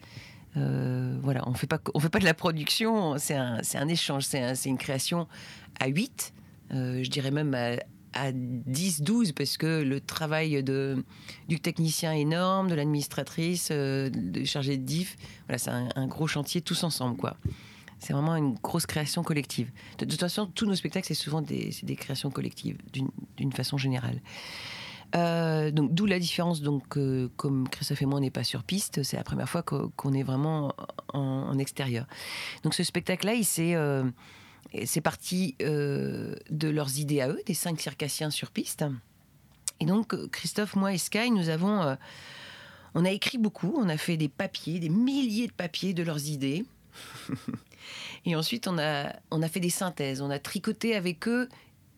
voilà, 0.56 1.48
on 1.48 1.52
on 1.52 2.00
fait 2.00 2.10
pas 2.10 2.20
de 2.20 2.26
la 2.26 2.34
production, 2.34 3.18
c'est 3.18 3.36
un, 3.36 3.62
un, 3.76 3.88
échange, 3.88 4.26
c'est 4.26 4.42
un, 4.42 4.56
une 4.56 4.78
création 4.78 5.28
à 5.80 5.88
8, 5.88 6.34
je 6.72 7.10
dirais 7.10 7.32
même 7.32 7.54
à, 7.54 7.78
à 8.14 8.32
10, 8.32 9.02
12, 9.02 9.32
parce 9.34 9.58
que 9.58 9.82
le 9.82 10.02
travail 10.02 10.64
de, 10.64 11.04
du 11.48 11.60
technicien 11.60 12.14
énorme, 12.14 12.70
de 12.70 12.76
l'administratrice, 12.76 13.70
euh, 13.72 14.10
de 14.10 14.44
chargé 14.46 14.78
de 14.78 14.84
diff, 14.84 15.18
voilà, 15.48 15.58
c'est 15.58 15.72
un, 15.72 16.08
gros 16.08 16.28
chantier 16.28 16.62
tous 16.62 16.84
ensemble, 16.84 17.18
quoi. 17.18 17.38
C'est 18.00 18.14
vraiment 18.14 18.36
une 18.36 18.56
grosse 18.56 18.86
création 18.86 19.24
collective. 19.24 19.70
De, 19.98 20.06
toute 20.06 20.20
façon, 20.20 20.46
tous 20.48 20.66
nos 20.66 20.76
spectacles, 20.76 21.08
c'est 21.08 21.14
souvent 21.14 21.42
des, 21.42 21.76
des, 21.84 21.96
créations 21.98 22.32
collectives, 22.32 22.78
d'une 22.94 23.52
façon 23.52 23.78
générale. 23.78 24.22
Euh, 25.16 25.72
donc, 25.72 25.94
d'où 25.94 26.06
la 26.06 26.20
différence. 26.20 26.62
Donc, 26.62 26.98
euh, 26.98 27.30
comme 27.36 27.68
Christophe 27.68 28.02
et 28.02 28.06
moi, 28.06 28.20
on 28.20 28.22
n'est 28.22 28.32
pas 28.32 28.44
sur 28.44 28.64
piste, 28.64 29.04
c'est 29.04 29.18
la 29.18 29.24
première 29.24 29.50
fois 29.50 29.64
qu'on 29.64 30.14
est 30.14 30.24
vraiment 30.24 30.74
en, 31.14 31.20
en, 31.20 31.58
extérieur. 31.58 32.06
Donc, 32.64 32.74
ce 32.74 32.84
spectacle-là, 32.84 33.34
il 33.34 33.46
s'est 33.46 33.76
c'est 34.86 35.02
parti 35.02 35.56
euh, 35.62 36.36
de 36.50 36.70
leurs 36.70 37.00
idées 37.00 37.22
à 37.22 37.30
eux, 37.30 37.40
des 37.46 37.54
cinq 37.54 37.80
circassiens 37.82 38.30
sur 38.30 38.52
piste. 38.52 38.86
Et 39.80 39.86
donc, 39.86 40.16
Christophe, 40.32 40.76
moi 40.76 40.94
et 40.94 40.98
Sky, 40.98 41.32
nous 41.32 41.50
avons. 41.50 41.82
Euh, 41.82 41.96
on 42.96 43.06
a 43.06 43.12
écrit 43.12 43.38
beaucoup, 43.38 43.74
on 43.78 43.88
a 43.88 43.98
fait 43.98 44.18
des 44.18 44.30
papiers, 44.30 44.80
des 44.80 44.90
milliers 44.90 45.48
de 45.48 45.54
papiers 45.54 45.94
de 45.94 46.04
leurs 46.04 46.28
idées. 46.28 46.66
et 48.26 48.36
ensuite, 48.36 48.68
on 48.68 48.78
a, 48.80 49.14
on 49.32 49.42
a 49.42 49.48
fait 49.48 49.60
des 49.60 49.70
synthèses, 49.70 50.22
on 50.22 50.30
a 50.30 50.40
tricoté 50.40 50.96
avec 50.96 51.28
eux 51.28 51.48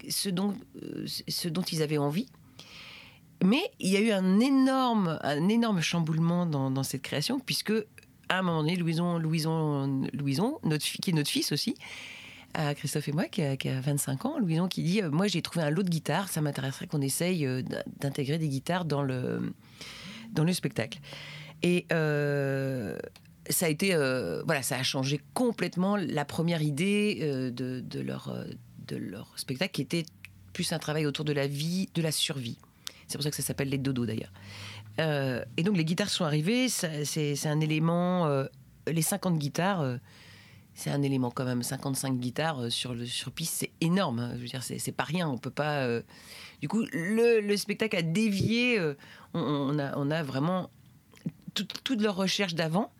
ce 0.10 0.29
dont, 0.29 0.55
euh, 0.84 1.05
ce 1.27 1.47
dont 1.47 1.62
ils 1.62 1.81
avaient 1.81 1.97
envie. 1.97 2.27
Mais 3.43 3.71
il 3.79 3.89
y 3.89 3.97
a 3.97 4.01
eu 4.01 4.12
un 4.12 4.39
énorme, 4.39 5.17
un 5.23 5.49
énorme 5.49 5.81
chamboulement 5.81 6.45
dans, 6.45 6.69
dans 6.69 6.84
cette 6.84 7.01
création, 7.01 7.39
puisque 7.39 7.73
à 8.29 8.39
un 8.39 8.41
moment 8.43 8.62
donné, 8.62 8.75
Louison, 8.75 9.17
Louison, 9.17 10.07
Louison 10.13 10.60
notre, 10.63 10.86
qui 10.86 11.10
est 11.10 11.13
notre 11.13 11.29
fils 11.29 11.51
aussi, 11.51 11.75
à 12.53 12.75
Christophe 12.75 13.07
et 13.07 13.11
moi, 13.11 13.25
qui 13.25 13.41
a, 13.41 13.55
25 13.81 14.25
ans, 14.25 14.39
Louison 14.39 14.67
qui 14.67 14.83
dit 14.83 15.01
euh, 15.01 15.09
Moi, 15.09 15.27
j'ai 15.27 15.41
trouvé 15.41 15.65
un 15.65 15.69
lot 15.69 15.83
de 15.83 15.89
guitares, 15.89 16.29
ça 16.29 16.41
m'intéresserait 16.41 16.87
qu'on 16.87 17.01
essaye 17.01 17.45
euh, 17.45 17.61
d'intégrer 17.99 18.37
des 18.37 18.49
guitares 18.49 18.85
dans 18.85 19.01
le, 19.01 19.53
dans 20.31 20.43
le 20.43 20.53
spectacle. 20.53 20.99
Et 21.63 21.85
euh, 21.91 22.97
ça 23.49 23.67
a 23.67 23.69
été. 23.69 23.95
voilà, 24.45 24.63
ça 24.63 24.77
a 24.77 24.83
changé 24.83 25.21
complètement 25.33 25.95
la 25.95 26.25
première 26.25 26.61
idée 26.61 27.51
de, 27.51 27.79
de, 27.81 27.99
leur, 27.99 28.35
de 28.87 28.95
leur 28.95 29.37
spectacle, 29.37 29.71
qui 29.71 29.81
était 29.81 30.05
plus 30.53 30.73
un 30.73 30.79
travail 30.79 31.05
autour 31.05 31.25
de 31.25 31.33
la 31.33 31.47
vie, 31.47 31.89
de 31.93 32.01
la 32.01 32.11
survie. 32.11 32.57
C'est 33.07 33.17
pour 33.17 33.23
ça 33.23 33.29
que 33.29 33.35
ça 33.35 33.43
s'appelle 33.43 33.69
les 33.69 33.77
dodos 33.77 34.05
d'ailleurs. 34.05 34.31
et 35.57 35.63
donc 35.63 35.77
les 35.77 35.85
guitares 35.85 36.09
sont 36.09 36.25
arrivées, 36.25 36.67
c'est 36.69 37.47
un 37.47 37.59
élément. 37.59 38.45
les 38.87 39.01
50 39.01 39.37
guitares 39.37 39.99
c'est 40.73 40.89
un 40.89 41.01
élément 41.01 41.31
quand 41.31 41.45
même. 41.45 41.63
55 41.63 42.17
guitares 42.17 42.60
euh, 42.60 42.69
sur, 42.69 42.93
le, 42.93 43.05
sur 43.05 43.31
piste, 43.31 43.53
c'est 43.55 43.71
énorme. 43.81 44.19
Hein. 44.19 44.31
Je 44.36 44.41
veux 44.41 44.47
dire, 44.47 44.63
c'est 44.63 44.91
pas 44.91 45.03
rien. 45.03 45.29
On 45.29 45.38
peut 45.38 45.51
pas. 45.51 45.84
Euh, 45.84 46.01
du 46.62 46.67
coup, 46.67 46.86
le, 46.91 47.55
spectacle 47.55 47.97
a 47.97 48.01
dévié. 48.01 48.79
Euh, 48.79 48.95
on, 49.34 49.77
a, 49.79 49.97
on 49.97 50.12
a 50.12 50.23
vraiment 50.23 50.69
toutes 51.53 52.01
leurs 52.01 52.15
recherches 52.15 52.55
d'avant. 52.55 52.91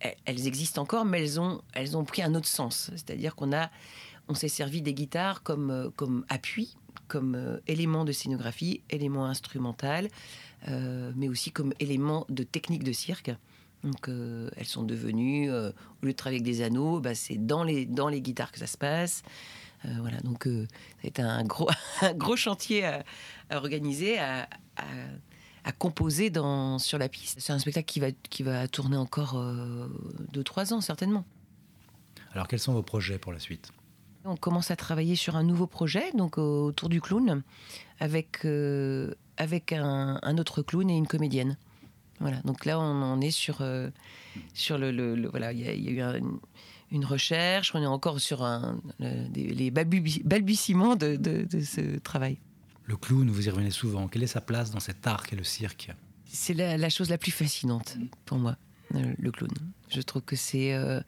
Elles 0.00 0.46
existent 0.46 0.82
encore, 0.82 1.04
mais 1.04 1.20
elles 1.22 1.40
ont, 1.40 1.62
elles 1.72 1.96
ont 1.96 2.04
pris 2.04 2.22
un 2.22 2.34
autre 2.34 2.48
sens. 2.48 2.90
C'est-à-dire 2.92 3.34
qu'on 3.34 3.52
a, 3.52 3.70
on 4.28 4.34
s'est 4.34 4.48
servi 4.48 4.82
des 4.82 4.92
guitares 4.92 5.42
comme, 5.42 5.90
comme 5.96 6.26
appui, 6.28 6.76
comme 7.08 7.60
élément 7.66 8.04
de 8.04 8.12
scénographie, 8.12 8.82
élément 8.90 9.24
instrumental, 9.24 10.08
mais 10.68 11.28
aussi 11.28 11.50
comme 11.50 11.72
élément 11.80 12.26
de 12.28 12.42
technique 12.42 12.84
de 12.84 12.92
cirque. 12.92 13.30
Donc 13.86 14.08
euh, 14.08 14.50
elles 14.56 14.66
sont 14.66 14.82
devenues, 14.82 15.50
euh, 15.50 15.70
au 16.02 16.06
lieu 16.06 16.12
de 16.12 16.16
travailler 16.16 16.40
avec 16.40 16.44
des 16.44 16.62
anneaux, 16.62 17.00
bah, 17.00 17.14
c'est 17.14 17.36
dans 17.36 17.62
les, 17.62 17.86
dans 17.86 18.08
les 18.08 18.20
guitares 18.20 18.50
que 18.50 18.58
ça 18.58 18.66
se 18.66 18.76
passe. 18.76 19.22
Euh, 19.84 19.94
voilà, 20.00 20.18
donc 20.20 20.48
été 21.04 21.22
un 21.22 21.44
gros, 21.44 21.70
un 22.02 22.12
gros 22.12 22.36
chantier 22.36 22.84
à, 22.84 23.04
organiser, 23.50 24.18
à, 24.18 24.48
à, 25.64 25.72
composer 25.72 26.30
dans, 26.30 26.80
sur 26.80 26.98
la 26.98 27.08
piste. 27.08 27.38
C'est 27.40 27.52
un 27.52 27.60
spectacle 27.60 27.86
qui 27.86 28.00
va, 28.00 28.10
qui 28.10 28.42
va 28.42 28.66
tourner 28.66 28.96
encore 28.96 29.34
2-3 30.32 30.74
ans 30.74 30.80
certainement. 30.80 31.24
Alors 32.32 32.48
quels 32.48 32.58
sont 32.58 32.72
vos 32.72 32.82
projets 32.82 33.18
pour 33.18 33.32
la 33.32 33.38
suite? 33.38 33.70
On 34.24 34.36
commence 34.36 34.72
à 34.72 34.76
travailler 34.76 35.14
sur 35.14 35.36
un 35.36 35.44
nouveau 35.44 35.68
projet, 35.68 36.10
donc 36.12 36.38
autour 36.38 36.88
du 36.88 37.00
clown, 37.00 37.44
avec, 38.00 38.44
avec 39.36 39.72
un, 39.72 40.18
un 40.20 40.38
autre 40.38 40.62
clown 40.62 40.90
et 40.90 40.96
une 40.96 41.06
comédienne. 41.06 41.56
Voilà, 42.20 42.40
donc 42.42 42.64
là, 42.64 42.78
on 42.80 43.02
en 43.02 43.20
est 43.20 43.30
sur, 43.30 43.58
euh, 43.60 43.90
sur 44.54 44.78
le, 44.78 44.90
le- 44.90 45.14
le- 45.14 45.28
Voilà, 45.28 45.52
il 45.52 45.60
y, 45.60 45.68
a 45.68 45.72
il 45.74 45.84
y 45.84 45.88
a 45.88 45.92
eu 45.92 46.00
un- 46.00 46.20
une, 46.92 47.04
recherche, 47.04 47.74
on 47.74 47.82
est 47.82 47.86
encore 47.86 48.20
sur 48.20 48.42
un, 48.42 48.80
le- 48.98 49.28
des- 49.28 49.48
les 49.48 49.70
balbuti- 49.70 50.22
balbutiements 50.24 50.96
de, 50.96 51.16
de- 51.16 51.42
de 51.42 51.60
ce 51.60 51.98
travail. 51.98 52.38
Le 52.84 52.96
clown, 52.96 53.28
vous 53.28 53.46
y 53.46 53.50
revenez 53.50 53.70
souvent. 53.70 54.06
Quelle 54.08 54.22
est 54.22 54.28
sa 54.28 54.40
place 54.40 54.70
dans 54.70 54.80
cet 54.80 55.06
art 55.06 55.26
qu'est 55.26 55.36
le 55.36 55.44
cirque? 55.44 55.90
C'est 56.26 56.54
la, 56.54 56.76
la 56.76 56.88
chose 56.88 57.10
la 57.10 57.18
plus 57.18 57.32
fascinante 57.32 57.96
pour 58.24 58.38
moi, 58.38 58.56
euh, 58.94 59.12
le 59.18 59.30
clown. 59.32 59.50
Je 59.90 60.00
trouve 60.00 60.22
que 60.22 60.36
c'est. 60.36 60.72
euh, 60.74 61.00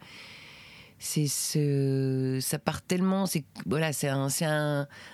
c'est 0.99 1.29
ce, 1.29 2.39
ça 2.43 2.59
part 2.59 2.83
tellement, 2.83 3.27
c'est 3.27 3.45
voilà, 3.67 3.93
c'est 3.93 4.09
un, 4.09 4.29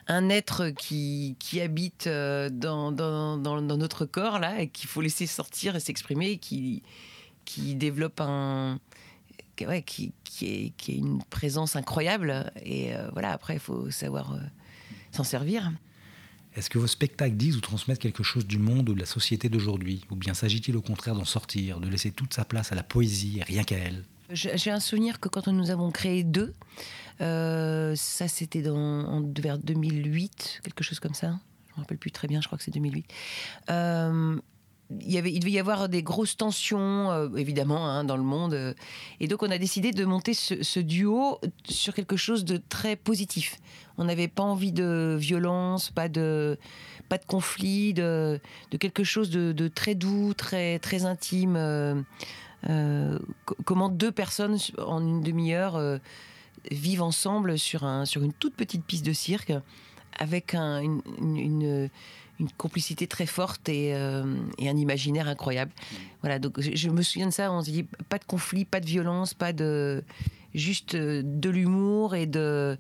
un, 0.09 0.29
être 0.31 0.70
qui, 0.70 1.37
habite 1.61 2.07
euh, 2.07 2.49
dans, 2.51 2.90
notre 3.77 4.07
corps 4.07 4.38
là 4.38 4.62
et 4.62 4.68
qu'il 4.68 4.88
faut 4.88 5.03
laisser 5.03 5.27
sortir 5.27 5.77
et 5.77 5.81
s'exprimer, 5.81 6.38
qui, 6.38 6.83
développe 7.75 8.20
un, 8.23 8.79
qui 9.57 10.12
est 10.42 10.88
une 10.88 11.23
présence 11.25 11.77
incroyable 11.77 12.51
et 12.62 12.94
euh, 12.94 13.11
voilà. 13.12 13.33
Après, 13.33 13.55
il 13.55 13.61
faut 13.61 13.90
savoir 13.90 14.33
euh, 14.33 14.38
s'en 15.12 15.25
servir. 15.25 15.70
Est-ce 16.57 16.70
que 16.70 16.79
vos 16.79 16.87
spectacles 16.87 17.37
disent 17.37 17.57
ou 17.57 17.61
transmettent 17.61 17.99
quelque 17.99 18.23
chose 18.23 18.47
du 18.47 18.59
monde 18.59 18.88
ou 18.88 18.94
de 18.94 19.01
la 19.01 19.07
société 19.07 19.49
d'aujourd'hui? 19.49 20.07
Ou 20.11 20.16
bien 20.16 20.35
s'agit-il 20.35 20.77
au 20.77 20.83
contraire 20.83 21.14
d'en 21.14 21.25
sortir, 21.25 21.81
de 21.81 21.88
laisser 21.88 22.12
toute 22.12 22.33
sa 22.33 22.44
place 22.44 22.73
à 22.73 22.75
la 22.75 22.85
poésie 22.85 23.40
et 23.40 23.42
rien 23.42 23.64
qu'à 23.64 23.77
elle? 23.77 24.05
J'ai 24.31 24.71
un 24.71 24.81
souvenir 24.81 25.21
que 25.21 25.29
quand 25.29 25.49
nous 25.49 25.71
avons 25.71 25.91
créé 25.91 26.25
deux, 26.25 26.55
euh, 27.21 27.95
ça 27.95 28.27
c'était 28.27 28.63
vers 28.63 29.59
2008, 29.59 30.61
quelque 30.65 30.83
chose 30.83 30.99
comme 30.99 31.15
ça. 31.15 31.39
Je 31.69 31.73
me 31.77 31.83
rappelle 31.83 31.99
plus 31.99 32.11
très 32.11 32.27
bien, 32.27 32.41
je 32.41 32.47
crois 32.47 32.57
que 32.57 32.65
c'est 32.65 32.71
2008. 32.71 33.07
Euh, 33.71 34.37
il, 35.01 35.41
devait 35.41 35.51
y 35.51 35.59
avoir 35.59 35.89
des 35.89 36.03
grosses 36.03 36.37
tensions, 36.37 37.11
euh, 37.11 37.29
évidemment, 37.37 37.89
hein, 37.89 38.05
dans 38.05 38.17
le 38.17 38.23
monde. 38.23 38.75
et 39.21 39.29
donc, 39.29 39.43
on 39.43 39.51
a 39.51 39.59
décidé 39.59 39.91
de 39.91 40.05
monter 40.05 40.33
ce, 40.35 40.81
duo 40.81 41.39
sur 41.65 41.95
quelque 41.95 42.17
chose 42.17 42.45
de 42.45 42.57
très 42.69 42.97
positif. 42.97 43.59
On 43.99 44.05
n'avait 44.05 44.29
pas 44.29 44.43
envie 44.43 44.73
de 44.73 45.17
violence, 45.19 45.91
pas 45.91 46.09
de, 46.09 46.59
pas 47.09 47.19
de 47.19 47.25
conflit, 47.25 47.93
de, 47.93 48.41
de 48.71 48.77
quelque 48.77 49.05
chose 49.05 49.31
de, 49.31 49.53
de 49.53 49.69
très 49.69 49.95
doux, 49.95 50.33
très, 50.33 50.79
très 50.79 51.05
intime. 51.05 52.05
Euh, 52.68 53.18
co- 53.44 53.57
comment 53.64 53.88
deux 53.88 54.12
personnes 54.12 54.57
en 54.79 55.00
une 55.00 55.20
demi-heure 55.20 55.77
euh, 55.77 55.98
vivent 56.70 57.03
ensemble 57.03 57.59
sur, 57.59 57.85
un, 57.85 58.05
sur 58.05 58.22
une 58.22 58.33
toute 58.33 58.55
petite 58.55 58.85
piste 58.85 59.05
de 59.05 59.12
cirque 59.12 59.53
avec 60.18 60.55
un- 60.55 60.81
une, 60.81 61.90
complicité 62.57 63.07
très 63.07 63.27
forte 63.27 63.68
et, 63.68 63.94
euh, 63.94 64.24
et 64.59 64.68
un 64.68 64.77
imaginaire 64.77 65.29
incroyable. 65.29 65.72
Voilà, 66.20 66.38
donc 66.38 66.61
je, 66.61 66.88
me 66.88 67.03
souviens 67.03 67.29
de 67.29 67.33
ça, 67.33 67.53
on 67.53 67.62
se 67.62 67.70
dit 67.70 67.85
pas 68.09 68.18
de 68.18 68.24
conflit, 68.24 68.64
pas 68.64 68.81
de 68.81 68.87
violence, 68.87 69.35
pas 69.35 69.53
de. 69.53 70.03
juste 70.55 70.96
de 70.96 71.50
l'humour 71.50 72.14
et 72.16 72.27
de. 72.27 72.77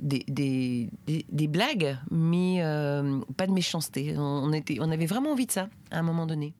des, 0.00 0.88
blagues, 1.48 1.96
mais 2.10 2.60
pas 3.36 3.46
de 3.46 3.52
méchanceté. 3.52 4.14
On, 4.16 4.20
on 4.20 4.52
était, 4.52 4.78
on 4.80 4.90
avait 4.90 5.06
vraiment 5.06 5.32
envie 5.32 5.46
de 5.46 5.52
ça 5.52 5.68
à 5.90 5.98
un 5.98 6.02
moment 6.02 6.26
donné. 6.26 6.54